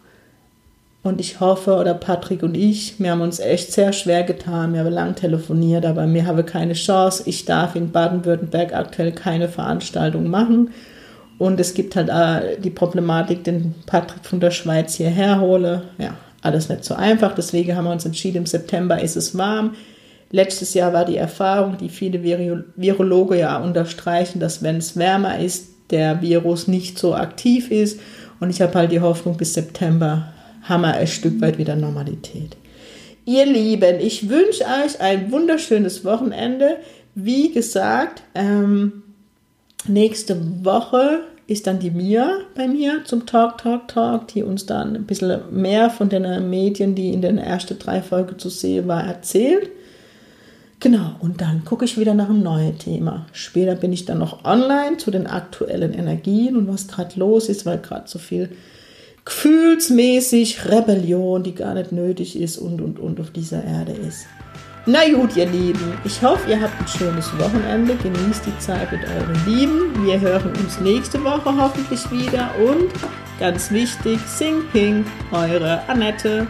Und 1.04 1.20
ich 1.20 1.40
hoffe, 1.40 1.76
oder 1.78 1.96
Patrick 1.96 2.44
und 2.44 2.56
ich, 2.56 3.00
wir 3.00 3.12
haben 3.12 3.22
uns 3.22 3.40
echt 3.40 3.72
sehr 3.72 3.92
schwer 3.92 4.24
getan. 4.24 4.74
Wir 4.74 4.82
haben 4.82 4.92
lang 4.92 5.16
telefoniert, 5.16 5.84
aber 5.84 6.08
wir 6.08 6.28
haben 6.28 6.46
keine 6.46 6.74
Chance. 6.74 7.24
Ich 7.26 7.46
darf 7.46 7.76
in 7.76 7.92
Baden-Württemberg 7.92 8.74
aktuell 8.74 9.12
keine 9.12 9.50
Veranstaltung 9.50 10.28
machen. 10.28 10.70
Und 11.40 11.60
es 11.60 11.74
gibt 11.74 11.96
halt 11.96 12.10
äh, 12.10 12.60
die 12.62 12.70
Problematik, 12.70 13.44
den 13.44 13.74
Patrick 13.88 14.24
von 14.26 14.40
der 14.40 14.52
Schweiz 14.52 14.94
hierher 14.94 15.42
hole. 15.42 15.82
Ja, 15.98 16.14
alles 16.44 16.70
nicht 16.70 16.86
so 16.86 16.94
einfach. 16.94 17.34
Deswegen 17.34 17.76
haben 17.76 17.86
wir 17.86 17.92
uns 17.92 18.06
entschieden, 18.06 18.38
im 18.38 18.46
September 18.46 19.02
ist 19.02 19.18
es 19.18 19.36
warm. 19.36 19.74
Letztes 20.30 20.76
Jahr 20.76 20.94
war 20.94 21.04
die 21.04 21.18
Erfahrung, 21.18 21.78
die 21.80 21.90
viele 21.90 22.22
Virologe 22.24 23.40
ja 23.40 23.58
unterstreichen, 23.58 24.40
dass 24.40 24.62
wenn 24.62 24.78
es 24.78 24.96
wärmer 24.96 25.40
ist, 25.40 25.70
der 25.90 26.22
Virus 26.22 26.68
nicht 26.68 27.00
so 27.00 27.16
aktiv 27.16 27.72
ist. 27.72 28.00
Und 28.40 28.52
ich 28.52 28.62
habe 28.62 28.76
halt 28.76 28.92
die 28.92 29.02
Hoffnung, 29.02 29.36
bis 29.36 29.56
September 29.56 30.32
haben 30.63 30.82
wir 30.82 30.93
ein 30.93 31.08
Stück 31.08 31.41
weit 31.41 31.58
wieder 31.58 31.76
Normalität. 31.76 32.58
Ihr 33.26 33.45
Lieben, 33.45 34.00
ich 34.00 34.30
wünsche 34.30 34.63
euch 34.63 35.00
ein 35.00 35.32
wunderschönes 35.32 36.04
Wochenende. 36.04 36.78
Wie 37.13 37.52
gesagt, 37.52 38.24
ähm, 38.34 39.04
nächste 39.88 40.38
Woche 40.63 41.21
ist 41.47 41.67
dann 41.67 41.80
die 41.80 41.91
Mia 41.91 42.39
bei 42.56 42.67
mir 42.67 43.04
zum 43.04 43.26
Talk, 43.26 43.58
Talk, 43.58 43.89
Talk, 43.89 44.28
die 44.30 44.41
uns 44.41 44.65
dann 44.65 44.95
ein 44.95 45.06
bisschen 45.06 45.41
mehr 45.52 45.89
von 45.89 46.10
den 46.10 46.50
Medien, 46.50 46.95
die 46.95 47.13
in 47.13 47.21
den 47.21 47.38
ersten 47.38 47.78
drei 47.78 48.02
Folgen 48.02 48.39
zu 48.39 48.50
sehen 48.50 48.88
war, 48.88 49.04
erzählt. 49.04 49.69
Genau, 50.80 51.15
und 51.19 51.41
dann 51.41 51.63
gucke 51.63 51.86
ich 51.86 52.00
wieder 52.00 52.15
nach 52.15 52.30
einem 52.30 52.41
neuen 52.41 52.80
Thema. 52.80 53.28
Später 53.34 53.76
bin 53.76 53.93
ich 53.93 54.06
dann 54.06 54.17
noch 54.17 54.45
online 54.45 54.97
zu 54.97 55.12
den 55.12 55.28
aktuellen 55.28 55.93
Energien 55.93 56.56
und 56.56 56.67
was 56.67 56.88
gerade 56.88 57.19
los 57.19 57.50
ist, 57.50 57.67
weil 57.67 57.78
gerade 57.78 58.08
so 58.08 58.17
viel 58.17 58.50
gefühlsmäßig 59.26 60.66
Rebellion, 60.66 61.44
die 61.44 61.56
gar 61.56 61.74
nicht 61.74 61.92
nötig 61.92 62.40
ist 62.40 62.58
und 62.58 62.82
und 62.82 63.00
und 63.00 63.20
auf 63.20 63.32
dieser 63.32 63.64
Erde 63.64 63.94
ist. 63.94 64.26
Na 64.88 65.08
gut, 65.08 65.38
ihr 65.38 65.46
Lieben, 65.46 65.94
ich 66.04 66.24
hoffe, 66.24 66.50
ihr 66.50 66.60
habt 66.60 66.80
ein 66.80 66.88
schönes 66.88 67.32
Wochenende. 67.38 67.96
Genießt 67.96 68.48
die 68.48 68.58
Zeit 68.58 68.92
mit 68.92 69.02
euren 69.04 69.46
Lieben. 69.46 70.06
Wir 70.06 70.20
hören 70.20 70.52
uns 70.56 70.80
nächste 70.80 71.24
Woche 71.24 71.56
hoffentlich 71.56 72.10
wieder. 72.10 72.50
Und 72.60 72.90
ganz 73.40 73.70
wichtig, 73.70 74.20
Sing 74.26 74.64
Pink, 74.74 75.06
eure 75.32 75.88
Annette. 75.88 76.48